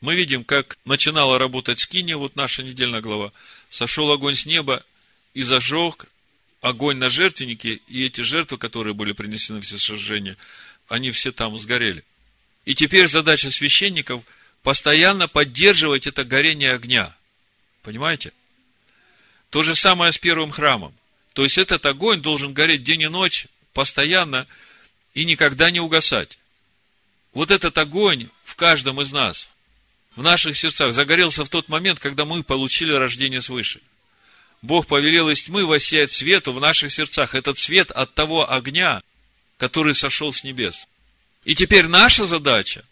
мы 0.00 0.14
видим, 0.14 0.44
как 0.44 0.78
начинала 0.86 1.38
работать 1.38 1.78
скиния, 1.78 2.16
вот 2.16 2.36
наша 2.36 2.62
недельная 2.62 3.02
глава. 3.02 3.32
Сошел 3.68 4.10
огонь 4.10 4.34
с 4.34 4.46
неба 4.46 4.82
и 5.34 5.42
зажег 5.42 6.06
огонь 6.60 6.96
на 6.96 7.08
жертвеннике, 7.08 7.80
и 7.86 8.04
эти 8.04 8.20
жертвы, 8.20 8.58
которые 8.58 8.94
были 8.94 9.12
принесены 9.12 9.60
все 9.60 9.78
сожжения, 9.78 10.36
они 10.88 11.10
все 11.10 11.32
там 11.32 11.58
сгорели. 11.58 12.04
И 12.64 12.74
теперь 12.74 13.06
задача 13.06 13.50
священников 13.50 14.22
постоянно 14.62 15.28
поддерживать 15.28 16.06
это 16.06 16.24
горение 16.24 16.72
огня. 16.72 17.14
Понимаете? 17.82 18.32
То 19.50 19.62
же 19.62 19.74
самое 19.74 20.12
с 20.12 20.18
первым 20.18 20.50
храмом. 20.50 20.94
То 21.32 21.44
есть 21.44 21.58
этот 21.58 21.86
огонь 21.86 22.20
должен 22.20 22.52
гореть 22.52 22.82
день 22.82 23.02
и 23.02 23.08
ночь, 23.08 23.46
постоянно 23.72 24.46
и 25.14 25.24
никогда 25.24 25.70
не 25.70 25.80
угасать. 25.80 26.38
Вот 27.32 27.50
этот 27.50 27.78
огонь 27.78 28.28
в 28.44 28.56
каждом 28.56 29.00
из 29.00 29.12
нас, 29.12 29.50
в 30.16 30.22
наших 30.22 30.56
сердцах, 30.56 30.92
загорелся 30.92 31.44
в 31.44 31.48
тот 31.48 31.68
момент, 31.68 32.00
когда 32.00 32.24
мы 32.24 32.42
получили 32.42 32.92
рождение 32.92 33.40
свыше. 33.40 33.80
Бог 34.62 34.86
повелел 34.86 35.30
из 35.30 35.44
тьмы 35.44 35.66
воссиять 35.66 36.10
свету 36.10 36.52
в 36.52 36.60
наших 36.60 36.92
сердцах. 36.92 37.34
Этот 37.34 37.58
свет 37.58 37.90
от 37.90 38.14
того 38.14 38.50
огня, 38.50 39.02
который 39.56 39.94
сошел 39.94 40.32
с 40.32 40.44
небес. 40.44 40.86
И 41.44 41.54
теперь 41.54 41.86
наша 41.86 42.26
задача 42.26 42.84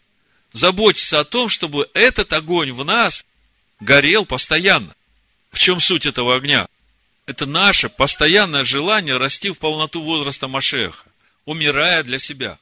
заботиться 0.53 1.19
о 1.19 1.25
том, 1.25 1.49
чтобы 1.49 1.89
этот 1.93 2.31
огонь 2.33 2.71
в 2.71 2.83
нас 2.85 3.25
горел 3.79 4.25
постоянно. 4.25 4.95
В 5.51 5.59
чем 5.59 5.79
суть 5.79 6.05
этого 6.05 6.35
огня? 6.35 6.67
это 7.27 7.45
наше 7.45 7.89
постоянное 7.89 8.63
желание 8.63 9.17
расти 9.17 9.51
в 9.51 9.59
полноту 9.59 10.01
возраста 10.01 10.47
Машеха, 10.47 11.05
умирая 11.45 12.01
для 12.03 12.19
себя. 12.19 12.57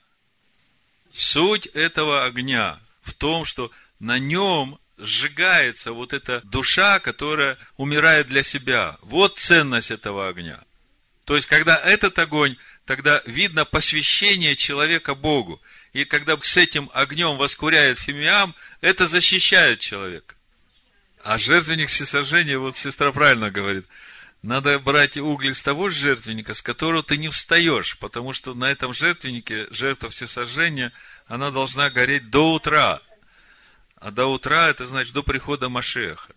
Суть 1.13 1.67
этого 1.67 2.25
огня 2.25 2.79
в 3.03 3.13
том, 3.13 3.45
что 3.45 3.71
на 3.99 4.17
нем 4.17 4.79
сжигается 4.97 5.91
вот 5.91 6.13
эта 6.13 6.41
душа, 6.45 6.99
которая 6.99 7.57
умирает 7.77 8.27
для 8.27 8.43
себя. 8.43 8.97
Вот 9.01 9.39
ценность 9.39 9.91
этого 9.91 10.27
огня. 10.27 10.59
То 11.25 11.35
есть, 11.35 11.47
когда 11.47 11.75
этот 11.77 12.17
огонь, 12.19 12.55
тогда 12.85 13.21
видно 13.25 13.65
посвящение 13.65 14.55
человека 14.55 15.15
Богу. 15.15 15.61
И 15.93 16.05
когда 16.05 16.37
с 16.39 16.57
этим 16.57 16.89
огнем 16.93 17.37
воскуряет 17.37 17.97
фимиам, 17.97 18.53
это 18.81 19.07
защищает 19.07 19.79
человека. 19.79 20.35
А 21.23 21.37
жертвенник 21.37 21.89
всесожжения, 21.89 22.57
вот 22.57 22.77
сестра 22.77 23.11
правильно 23.11 23.49
говорит– 23.49 23.85
надо 24.45 24.77
брать 24.77 25.17
уголь 25.17 25.55
с 25.55 25.61
того 25.61 25.89
жертвенника, 25.89 26.53
с 26.53 26.61
которого 26.61 27.01
ты 27.01 27.17
не 27.17 27.29
встаешь, 27.29 27.97
потому 27.97 28.31
что 28.31 28.53
на 28.53 28.65
этом 28.65 28.93
жертвеннике 28.93 29.65
жертва 29.71 30.11
всесожжения, 30.11 30.93
она 31.25 31.49
должна 31.49 31.89
гореть 31.89 32.29
до 32.29 32.53
утра. 32.53 33.01
А 33.95 34.11
до 34.11 34.27
утра, 34.27 34.69
это 34.69 34.85
значит 34.85 35.13
до 35.13 35.23
прихода 35.23 35.69
Машеха. 35.69 36.33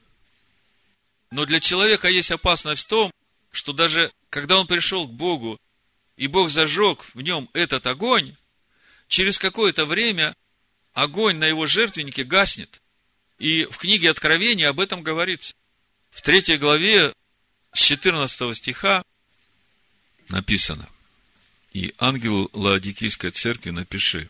Но 1.31 1.45
для 1.45 1.61
человека 1.61 2.09
есть 2.09 2.31
опасность 2.31 2.85
в 2.85 2.89
том, 2.89 3.13
что 3.51 3.73
даже 3.73 4.13
когда 4.31 4.59
он 4.59 4.67
пришел 4.67 5.07
к 5.07 5.13
Богу, 5.13 5.61
и 6.17 6.27
Бог 6.27 6.51
зажег 6.51 7.05
в 7.15 7.21
нем 7.21 7.49
этот 7.53 7.87
огонь, 7.87 8.35
через 9.09 9.39
какое-то 9.39 9.85
время 9.85 10.35
огонь 10.93 11.37
на 11.37 11.47
его 11.47 11.67
жертвеннике 11.67 12.25
гаснет. 12.25 12.81
И 13.39 13.65
в 13.67 13.79
книге 13.79 14.11
Откровения 14.11 14.69
об 14.69 14.81
этом 14.81 15.03
говорится. 15.03 15.55
В 16.11 16.23
третьей 16.23 16.57
главе 16.57 17.13
с 17.73 17.81
14 17.81 18.57
стиха 18.57 19.05
написано, 20.29 20.89
«И 21.73 21.95
ангелу 21.99 22.51
Лаодикийской 22.53 23.31
церкви 23.31 23.71
напиши, 23.71 24.29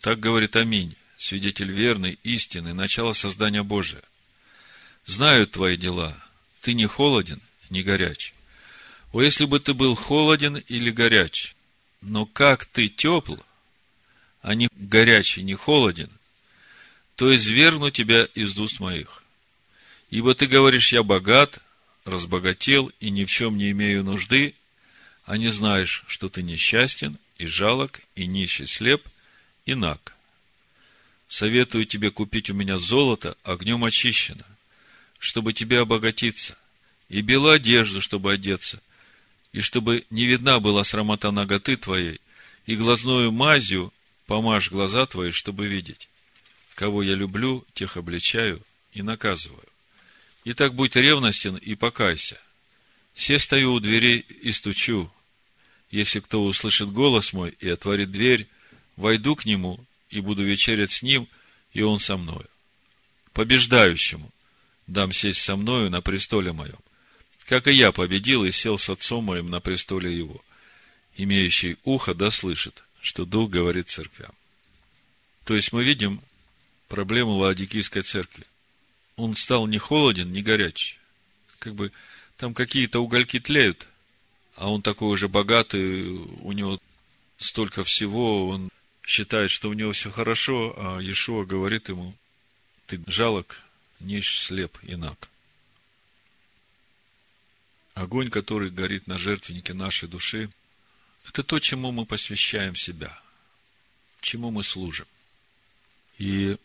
так 0.00 0.20
говорит 0.20 0.56
Аминь, 0.56 0.96
свидетель 1.24 1.70
верный, 1.70 2.18
истины, 2.22 2.74
начало 2.74 3.14
создания 3.14 3.62
Божия. 3.62 4.02
Знают 5.06 5.52
твои 5.52 5.78
дела, 5.78 6.14
ты 6.60 6.74
не 6.74 6.86
холоден, 6.86 7.40
не 7.70 7.82
горяч. 7.82 8.34
О, 9.10 9.22
если 9.22 9.46
бы 9.46 9.58
ты 9.58 9.72
был 9.72 9.94
холоден 9.94 10.56
или 10.56 10.90
горяч, 10.90 11.56
но 12.02 12.26
как 12.26 12.66
ты 12.66 12.88
тепл, 12.88 13.36
а 14.42 14.54
не 14.54 14.68
горячий, 14.74 15.42
не 15.42 15.54
холоден, 15.54 16.10
то 17.16 17.34
извергну 17.34 17.90
тебя 17.90 18.24
из 18.34 18.58
уст 18.58 18.78
моих. 18.78 19.24
Ибо 20.10 20.34
ты 20.34 20.46
говоришь, 20.46 20.92
я 20.92 21.02
богат, 21.02 21.58
разбогател 22.04 22.92
и 23.00 23.08
ни 23.08 23.24
в 23.24 23.30
чем 23.30 23.56
не 23.56 23.70
имею 23.70 24.04
нужды, 24.04 24.54
а 25.24 25.38
не 25.38 25.48
знаешь, 25.48 26.04
что 26.06 26.28
ты 26.28 26.42
несчастен 26.42 27.18
и 27.38 27.46
жалок, 27.46 28.02
и 28.14 28.26
нищий 28.26 28.66
слеп, 28.66 29.08
и 29.64 29.74
наг. 29.74 30.13
Советую 31.34 31.84
тебе 31.84 32.12
купить 32.12 32.48
у 32.50 32.54
меня 32.54 32.78
золото 32.78 33.36
огнем 33.42 33.82
очищено, 33.82 34.46
чтобы 35.18 35.52
тебе 35.52 35.80
обогатиться, 35.80 36.56
и 37.08 37.22
белую 37.22 37.54
одежду, 37.54 38.00
чтобы 38.00 38.32
одеться, 38.32 38.80
и 39.50 39.60
чтобы 39.60 40.04
не 40.10 40.26
видна 40.26 40.60
была 40.60 40.84
срамота 40.84 41.32
ноготы 41.32 41.76
твоей, 41.76 42.20
и 42.66 42.76
глазною 42.76 43.32
мазью 43.32 43.92
помажь 44.26 44.70
глаза 44.70 45.06
твои, 45.06 45.32
чтобы 45.32 45.66
видеть. 45.66 46.08
Кого 46.76 47.02
я 47.02 47.16
люблю, 47.16 47.66
тех 47.74 47.96
обличаю 47.96 48.62
и 48.92 49.02
наказываю. 49.02 49.66
Итак, 50.44 50.76
будь 50.76 50.94
ревностен 50.94 51.56
и 51.56 51.74
покайся. 51.74 52.40
Все 53.12 53.40
стою 53.40 53.72
у 53.72 53.80
дверей 53.80 54.20
и 54.20 54.52
стучу. 54.52 55.10
Если 55.90 56.20
кто 56.20 56.44
услышит 56.44 56.92
голос 56.92 57.32
мой 57.32 57.56
и 57.58 57.68
отворит 57.68 58.12
дверь, 58.12 58.46
войду 58.94 59.34
к 59.34 59.46
нему 59.46 59.84
и 60.14 60.20
буду 60.20 60.44
вечерять 60.44 60.92
с 60.92 61.02
ним, 61.02 61.28
и 61.72 61.82
он 61.82 61.98
со 61.98 62.16
мною. 62.16 62.48
Побеждающему 63.32 64.30
дам 64.86 65.12
сесть 65.12 65.42
со 65.42 65.56
мною 65.56 65.90
на 65.90 66.00
престоле 66.00 66.52
моем, 66.52 66.78
как 67.46 67.68
и 67.68 67.72
я 67.72 67.92
победил 67.92 68.44
и 68.44 68.52
сел 68.52 68.78
с 68.78 68.88
отцом 68.88 69.24
моим 69.24 69.50
на 69.50 69.60
престоле 69.60 70.16
его. 70.16 70.40
Имеющий 71.16 71.76
ухо 71.84 72.14
да 72.14 72.30
слышит, 72.30 72.82
что 73.00 73.24
Дух 73.24 73.50
говорит 73.50 73.88
церквям. 73.88 74.32
То 75.44 75.54
есть 75.54 75.72
мы 75.72 75.84
видим 75.84 76.20
проблему 76.88 77.32
Лаодикийской 77.32 78.02
церкви 78.02 78.44
он 79.16 79.36
стал 79.36 79.66
не 79.66 79.78
холоден, 79.78 80.32
не 80.32 80.42
горячий. 80.42 80.98
Как 81.58 81.74
бы 81.74 81.92
там 82.36 82.54
какие-то 82.54 83.00
угольки 83.00 83.40
тлеют, 83.40 83.86
а 84.56 84.70
он 84.70 84.82
такой 84.82 85.08
уже 85.08 85.28
богатый, 85.28 86.04
у 86.04 86.52
него 86.52 86.78
столько 87.38 87.84
всего, 87.84 88.48
он 88.48 88.70
считает, 89.04 89.50
что 89.50 89.68
у 89.68 89.74
него 89.74 89.92
все 89.92 90.10
хорошо, 90.10 90.74
а 90.76 91.00
Иешуа 91.00 91.44
говорит 91.44 91.88
ему, 91.88 92.14
ты 92.86 93.00
жалок, 93.06 93.62
нищ, 94.00 94.38
слеп 94.38 94.76
и 94.82 94.96
наг. 94.96 95.28
Огонь, 97.94 98.30
который 98.30 98.70
горит 98.70 99.06
на 99.06 99.18
жертвеннике 99.18 99.72
нашей 99.72 100.08
души, 100.08 100.50
это 101.26 101.42
то, 101.42 101.58
чему 101.60 101.92
мы 101.92 102.06
посвящаем 102.06 102.74
себя, 102.74 103.18
чему 104.20 104.50
мы 104.50 104.62
служим. 104.62 105.06
И 106.18 106.56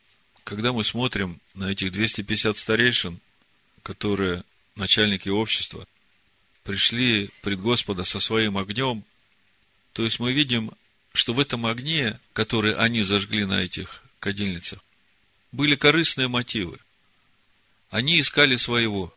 когда 0.43 0.73
мы 0.73 0.83
смотрим 0.83 1.39
на 1.53 1.71
этих 1.71 1.91
250 1.91 2.57
старейшин, 2.57 3.19
которые 3.83 4.43
начальники 4.75 5.29
общества, 5.29 5.87
пришли 6.63 7.29
пред 7.41 7.59
Господа 7.61 8.03
со 8.03 8.19
своим 8.19 8.57
огнем, 8.57 9.03
то 9.93 10.03
есть 10.03 10.19
мы 10.19 10.33
видим, 10.33 10.71
что 11.13 11.33
в 11.33 11.39
этом 11.39 11.65
огне, 11.65 12.19
который 12.33 12.75
они 12.75 13.01
зажгли 13.01 13.45
на 13.45 13.61
этих 13.61 14.03
кадильницах, 14.19 14.83
были 15.51 15.75
корыстные 15.75 16.27
мотивы. 16.27 16.79
Они 17.89 18.19
искали 18.19 18.55
своего. 18.55 19.13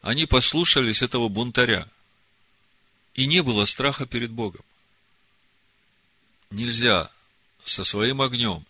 Они 0.00 0.26
послушались 0.26 1.02
этого 1.02 1.28
бунтаря. 1.28 1.86
И 3.14 3.26
не 3.26 3.42
было 3.42 3.64
страха 3.66 4.06
перед 4.06 4.30
Богом. 4.30 4.64
Нельзя 6.50 7.10
со 7.64 7.84
своим 7.84 8.22
огнем 8.22 8.64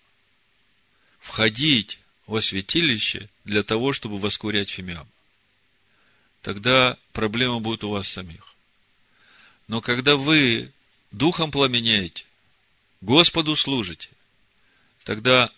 входить 1.21 2.01
во 2.27 2.41
святилище 2.41 3.29
для 3.45 3.63
того, 3.63 3.93
чтобы 3.93 4.19
воскурять 4.19 4.71
фимиам. 4.71 5.09
Тогда 6.43 6.97
проблема 7.13 7.61
будет 7.61 7.85
у 7.85 7.91
вас 7.91 8.09
самих. 8.09 8.55
Но 9.69 9.81
когда 9.81 10.17
вы 10.17 10.73
духом 11.13 11.51
пламеняете, 11.51 12.25
Господу 13.01 13.57
служите, 13.57 14.11
тогда 15.05 15.51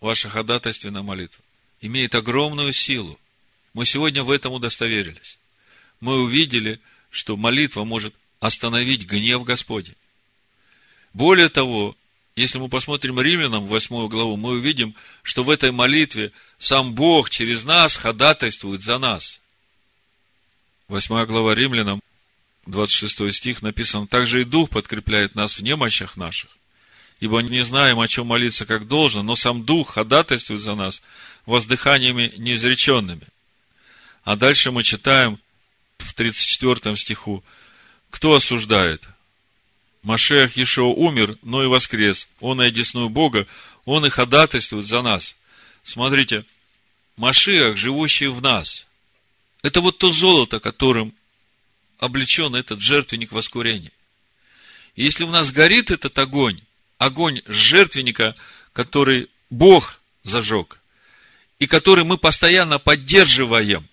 ваша 0.00 0.28
ходатайственная 0.28 1.02
молитва 1.02 1.42
имеет 1.80 2.14
огромную 2.14 2.72
силу. 2.72 3.18
Мы 3.72 3.86
сегодня 3.86 4.22
в 4.22 4.30
этом 4.30 4.52
удостоверились. 4.52 5.38
Мы 6.00 6.20
увидели, 6.20 6.80
что 7.10 7.36
молитва 7.36 7.84
может 7.84 8.14
остановить 8.38 9.06
гнев 9.06 9.44
Господень. 9.44 9.96
Более 11.12 11.48
того, 11.48 11.96
если 12.36 12.58
мы 12.58 12.68
посмотрим 12.68 13.20
Римлянам, 13.20 13.66
восьмую 13.66 14.08
главу, 14.08 14.36
мы 14.36 14.50
увидим, 14.50 14.94
что 15.22 15.42
в 15.42 15.50
этой 15.50 15.72
молитве 15.72 16.32
сам 16.58 16.94
Бог 16.94 17.30
через 17.30 17.64
нас 17.64 17.96
ходатайствует 17.96 18.82
за 18.82 18.98
нас. 18.98 19.40
Восьмая 20.88 21.26
глава 21.26 21.54
Римлянам, 21.54 22.00
26 22.66 23.32
стих 23.34 23.62
написано, 23.62 24.06
«Также 24.06 24.42
и 24.42 24.44
Дух 24.44 24.70
подкрепляет 24.70 25.34
нас 25.34 25.58
в 25.58 25.62
немощах 25.62 26.16
наших, 26.16 26.50
ибо 27.20 27.40
не 27.40 27.62
знаем, 27.62 28.00
о 28.00 28.08
чем 28.08 28.26
молиться 28.26 28.66
как 28.66 28.88
должно, 28.88 29.22
но 29.22 29.36
сам 29.36 29.64
Дух 29.64 29.94
ходатайствует 29.94 30.60
за 30.60 30.74
нас 30.74 31.02
воздыханиями 31.46 32.32
неизреченными». 32.36 33.26
А 34.24 34.36
дальше 34.36 34.70
мы 34.70 34.82
читаем 34.82 35.38
в 35.98 36.14
34 36.14 36.96
стиху, 36.96 37.42
кто 38.10 38.34
осуждает? 38.34 39.04
Машех 40.02 40.56
Ешо 40.56 40.92
умер, 40.92 41.36
но 41.42 41.62
и 41.62 41.66
воскрес. 41.66 42.28
Он 42.40 42.60
и 42.60 42.66
одесную 42.66 43.08
Бога, 43.08 43.46
он 43.84 44.04
и 44.06 44.10
ходатайствует 44.10 44.86
за 44.86 45.02
нас. 45.02 45.36
Смотрите, 45.84 46.44
Машех, 47.16 47.76
живущий 47.76 48.28
в 48.28 48.40
нас, 48.40 48.86
это 49.62 49.80
вот 49.80 49.98
то 49.98 50.10
золото, 50.10 50.58
которым 50.58 51.14
облечен 51.98 52.54
этот 52.54 52.80
жертвенник 52.80 53.32
воскурения. 53.32 53.92
И 54.96 55.04
если 55.04 55.24
у 55.24 55.30
нас 55.30 55.52
горит 55.52 55.90
этот 55.90 56.18
огонь, 56.18 56.60
огонь 57.00 57.40
жертвенника, 57.46 58.36
который 58.74 59.30
Бог 59.48 60.00
зажег, 60.22 60.80
и 61.58 61.66
который 61.66 62.04
мы 62.04 62.18
постоянно 62.18 62.78
поддерживаем, 62.78 63.88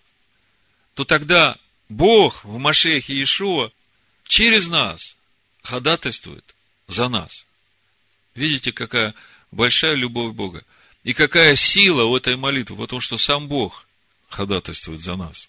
то 0.93 1.05
тогда 1.05 1.57
Бог 1.87 2.43
в 2.43 2.57
Машехе 2.57 3.13
Иешуа 3.13 3.71
через 4.25 4.67
нас 4.67 5.17
ходатайствует 5.63 6.43
за 6.87 7.07
нас. 7.07 7.45
Видите, 8.35 8.73
какая 8.73 9.15
большая 9.51 9.93
любовь 9.93 10.33
Бога. 10.33 10.65
И 11.05 11.13
какая 11.13 11.55
сила 11.55 12.03
у 12.03 12.17
этой 12.17 12.35
молитвы, 12.35 12.75
потому 12.75 12.99
что 12.99 13.17
сам 13.17 13.47
Бог 13.47 13.87
ходатайствует 14.27 15.01
за 15.01 15.15
нас. 15.15 15.47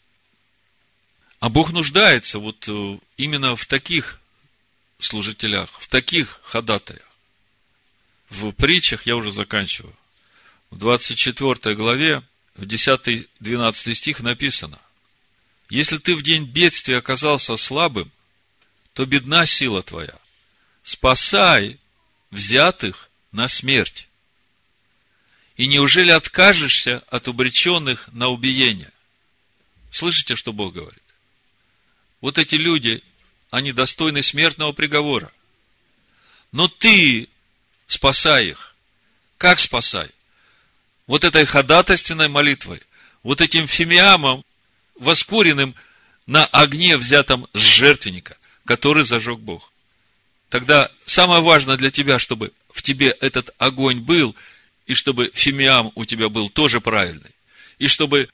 А 1.40 1.48
Бог 1.48 1.72
нуждается 1.72 2.38
вот 2.38 2.68
э, 2.68 2.98
именно 3.16 3.56
в 3.56 3.66
таких 3.66 4.20
служителях, 5.00 5.70
в 5.72 5.88
таких 5.88 6.40
ходатаях. 6.44 7.07
В 8.30 8.52
притчах, 8.52 9.06
я 9.06 9.16
уже 9.16 9.32
заканчиваю, 9.32 9.94
в 10.70 10.76
24 10.76 11.74
главе, 11.74 12.22
в 12.54 12.64
10-12 12.64 13.94
стих 13.94 14.20
написано, 14.20 14.78
если 15.70 15.98
ты 15.98 16.14
в 16.14 16.22
день 16.22 16.44
бедствия 16.44 16.98
оказался 16.98 17.56
слабым, 17.56 18.10
то 18.92 19.06
бедна 19.06 19.46
сила 19.46 19.82
твоя. 19.82 20.18
Спасай 20.82 21.78
взятых 22.30 23.10
на 23.32 23.48
смерть. 23.48 24.08
И 25.56 25.66
неужели 25.66 26.10
откажешься 26.10 27.02
от 27.08 27.28
обреченных 27.28 28.08
на 28.12 28.28
убиение? 28.28 28.92
Слышите, 29.90 30.36
что 30.36 30.52
Бог 30.52 30.74
говорит? 30.74 31.02
Вот 32.20 32.38
эти 32.38 32.54
люди, 32.54 33.02
они 33.50 33.72
достойны 33.72 34.22
смертного 34.22 34.72
приговора. 34.72 35.32
Но 36.52 36.68
ты 36.68 37.28
спасай 37.88 38.50
их. 38.50 38.76
Как 39.36 39.58
спасай? 39.58 40.08
Вот 41.08 41.24
этой 41.24 41.44
ходатайственной 41.44 42.28
молитвой, 42.28 42.80
вот 43.24 43.40
этим 43.40 43.66
фимиамом, 43.66 44.44
воскуренным 44.94 45.74
на 46.26 46.44
огне, 46.46 46.96
взятом 46.96 47.48
с 47.52 47.58
жертвенника– 47.58 48.36
который 48.68 49.04
зажег 49.04 49.38
Бог. 49.38 49.72
Тогда 50.50 50.90
самое 51.06 51.40
важное 51.40 51.78
для 51.78 51.90
тебя, 51.90 52.18
чтобы 52.18 52.52
в 52.70 52.82
тебе 52.82 53.08
этот 53.08 53.54
огонь 53.56 54.00
был, 54.00 54.36
и 54.86 54.92
чтобы 54.92 55.30
фимиам 55.32 55.90
у 55.94 56.04
тебя 56.04 56.28
был 56.28 56.50
тоже 56.50 56.82
правильный, 56.82 57.30
и 57.78 57.86
чтобы 57.86 58.28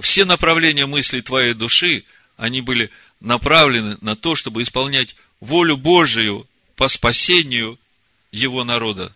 все 0.00 0.24
направления 0.24 0.86
мыслей 0.86 1.20
твоей 1.20 1.52
души, 1.52 2.04
они 2.38 2.62
были 2.62 2.90
направлены 3.20 3.98
на 4.00 4.16
то, 4.16 4.36
чтобы 4.36 4.62
исполнять 4.62 5.16
волю 5.40 5.76
Божию 5.76 6.48
по 6.76 6.88
спасению 6.88 7.78
его 8.34 8.64
народа. 8.64 9.14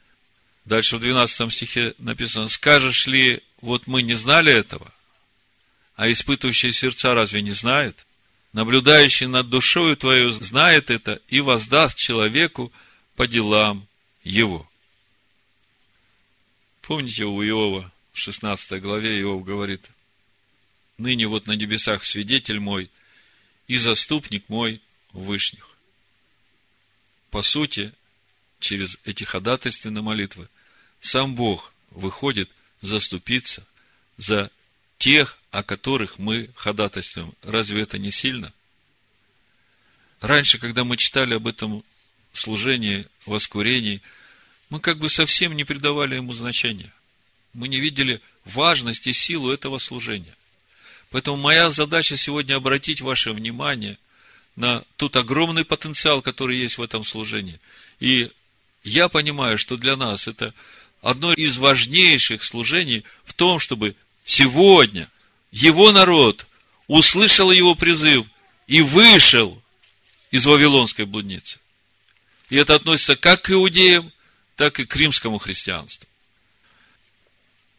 Дальше 0.64 0.96
в 0.96 1.00
12 1.00 1.52
стихе 1.52 1.94
написано, 1.98 2.48
скажешь 2.48 3.06
ли, 3.06 3.42
вот 3.60 3.86
мы 3.86 4.02
не 4.02 4.14
знали 4.14 4.52
этого, 4.52 4.92
а 5.96 6.10
испытывающие 6.10 6.72
сердца 6.72 7.14
разве 7.14 7.42
не 7.42 7.52
знают? 7.52 8.06
наблюдающий 8.52 9.26
над 9.26 9.50
душою 9.50 9.96
твою, 9.96 10.30
знает 10.30 10.90
это 10.90 11.20
и 11.28 11.40
воздаст 11.40 11.96
человеку 11.96 12.72
по 13.16 13.26
делам 13.26 13.86
его. 14.24 14.68
Помните 16.82 17.24
у 17.24 17.42
Иова, 17.42 17.92
в 18.12 18.18
16 18.18 18.80
главе 18.80 19.20
Иов 19.20 19.44
говорит, 19.44 19.90
ныне 20.96 21.26
вот 21.26 21.46
на 21.46 21.52
небесах 21.52 22.04
свидетель 22.04 22.58
мой 22.58 22.90
и 23.66 23.76
заступник 23.76 24.48
мой 24.48 24.80
в 25.12 25.24
вышних. 25.24 25.76
По 27.30 27.42
сути, 27.42 27.92
через 28.60 28.98
эти 29.04 29.24
ходатайственные 29.24 30.02
молитвы 30.02 30.48
сам 31.00 31.34
Бог 31.34 31.72
выходит 31.90 32.50
заступиться 32.80 33.66
за 34.16 34.50
тех, 34.98 35.38
о 35.50 35.62
которых 35.62 36.18
мы 36.18 36.50
ходатайствуем. 36.54 37.32
Разве 37.42 37.82
это 37.82 37.98
не 37.98 38.10
сильно? 38.10 38.52
Раньше, 40.20 40.58
когда 40.58 40.84
мы 40.84 40.96
читали 40.96 41.34
об 41.34 41.46
этом 41.46 41.84
служении, 42.32 43.06
воскурении, 43.24 44.02
мы 44.70 44.80
как 44.80 44.98
бы 44.98 45.08
совсем 45.08 45.54
не 45.54 45.64
придавали 45.64 46.16
ему 46.16 46.32
значения. 46.32 46.92
Мы 47.54 47.68
не 47.68 47.80
видели 47.80 48.20
важность 48.44 49.06
и 49.06 49.12
силу 49.12 49.50
этого 49.50 49.78
служения. 49.78 50.34
Поэтому 51.10 51.36
моя 51.36 51.70
задача 51.70 52.16
сегодня 52.16 52.56
обратить 52.56 53.00
ваше 53.00 53.32
внимание 53.32 53.98
на 54.56 54.84
тот 54.96 55.16
огромный 55.16 55.64
потенциал, 55.64 56.20
который 56.20 56.58
есть 56.58 56.78
в 56.78 56.82
этом 56.82 57.04
служении. 57.04 57.60
И 58.00 58.30
я 58.84 59.08
понимаю, 59.08 59.58
что 59.58 59.76
для 59.76 59.96
нас 59.96 60.28
это 60.28 60.54
одно 61.00 61.32
из 61.32 61.58
важнейших 61.58 62.42
служений 62.42 63.04
в 63.24 63.34
том, 63.34 63.58
чтобы 63.58 63.94
сегодня 64.24 65.08
его 65.50 65.92
народ 65.92 66.46
услышал 66.86 67.50
его 67.50 67.74
призыв 67.74 68.26
и 68.66 68.80
вышел 68.80 69.62
из 70.30 70.46
Вавилонской 70.46 71.04
блудницы. 71.04 71.58
И 72.50 72.56
это 72.56 72.74
относится 72.74 73.16
как 73.16 73.42
к 73.42 73.50
иудеям, 73.50 74.12
так 74.56 74.80
и 74.80 74.84
к 74.84 74.96
римскому 74.96 75.38
христианству. 75.38 76.08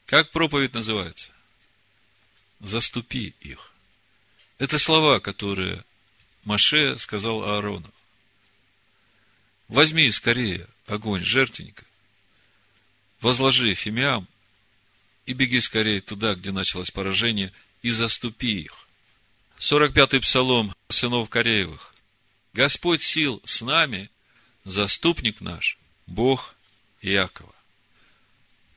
Как 0.06 0.32
проповедь 0.32 0.74
называется? 0.74 1.32
Заступи 2.62 3.36
их. 3.42 3.74
Это 4.58 4.80
слова, 4.80 5.20
которые 5.20 5.84
Маше 6.44 6.98
сказал 6.98 7.44
Аарону. 7.44 7.90
Возьми 9.68 10.10
скорее 10.12 10.68
огонь 10.92 11.24
жертвенника, 11.24 11.86
возложи 13.22 13.74
фимиам 13.74 14.28
и 15.26 15.34
беги 15.34 15.62
скорее 15.62 16.02
туда, 16.02 16.36
где 16.36 16.52
началось 16.52 16.92
поражение, 16.92 17.54
и 17.82 17.92
заступи 17.92 18.62
их. 18.62 18.88
45-й 19.60 20.22
псалом 20.22 20.74
сынов 20.90 21.30
Кореевых. 21.30 21.94
Господь 22.54 23.04
сил 23.04 23.42
с 23.46 23.62
нами, 23.62 24.10
заступник 24.64 25.42
наш, 25.42 25.78
Бог 26.08 26.56
Иакова. 27.02 27.54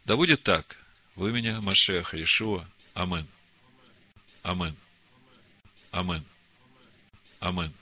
Да 0.04 0.16
будет 0.16 0.42
так 0.42 0.76
в 1.14 1.26
имени 1.26 1.50
Машеха 1.60 2.16
Иешуа. 2.16 2.68
Амин. 2.94 3.26
Амин. 4.42 4.76
Амин. 5.92 6.24
Амин. 7.40 7.72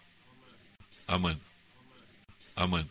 Амин. 1.07 1.41
Амин. 2.55 2.91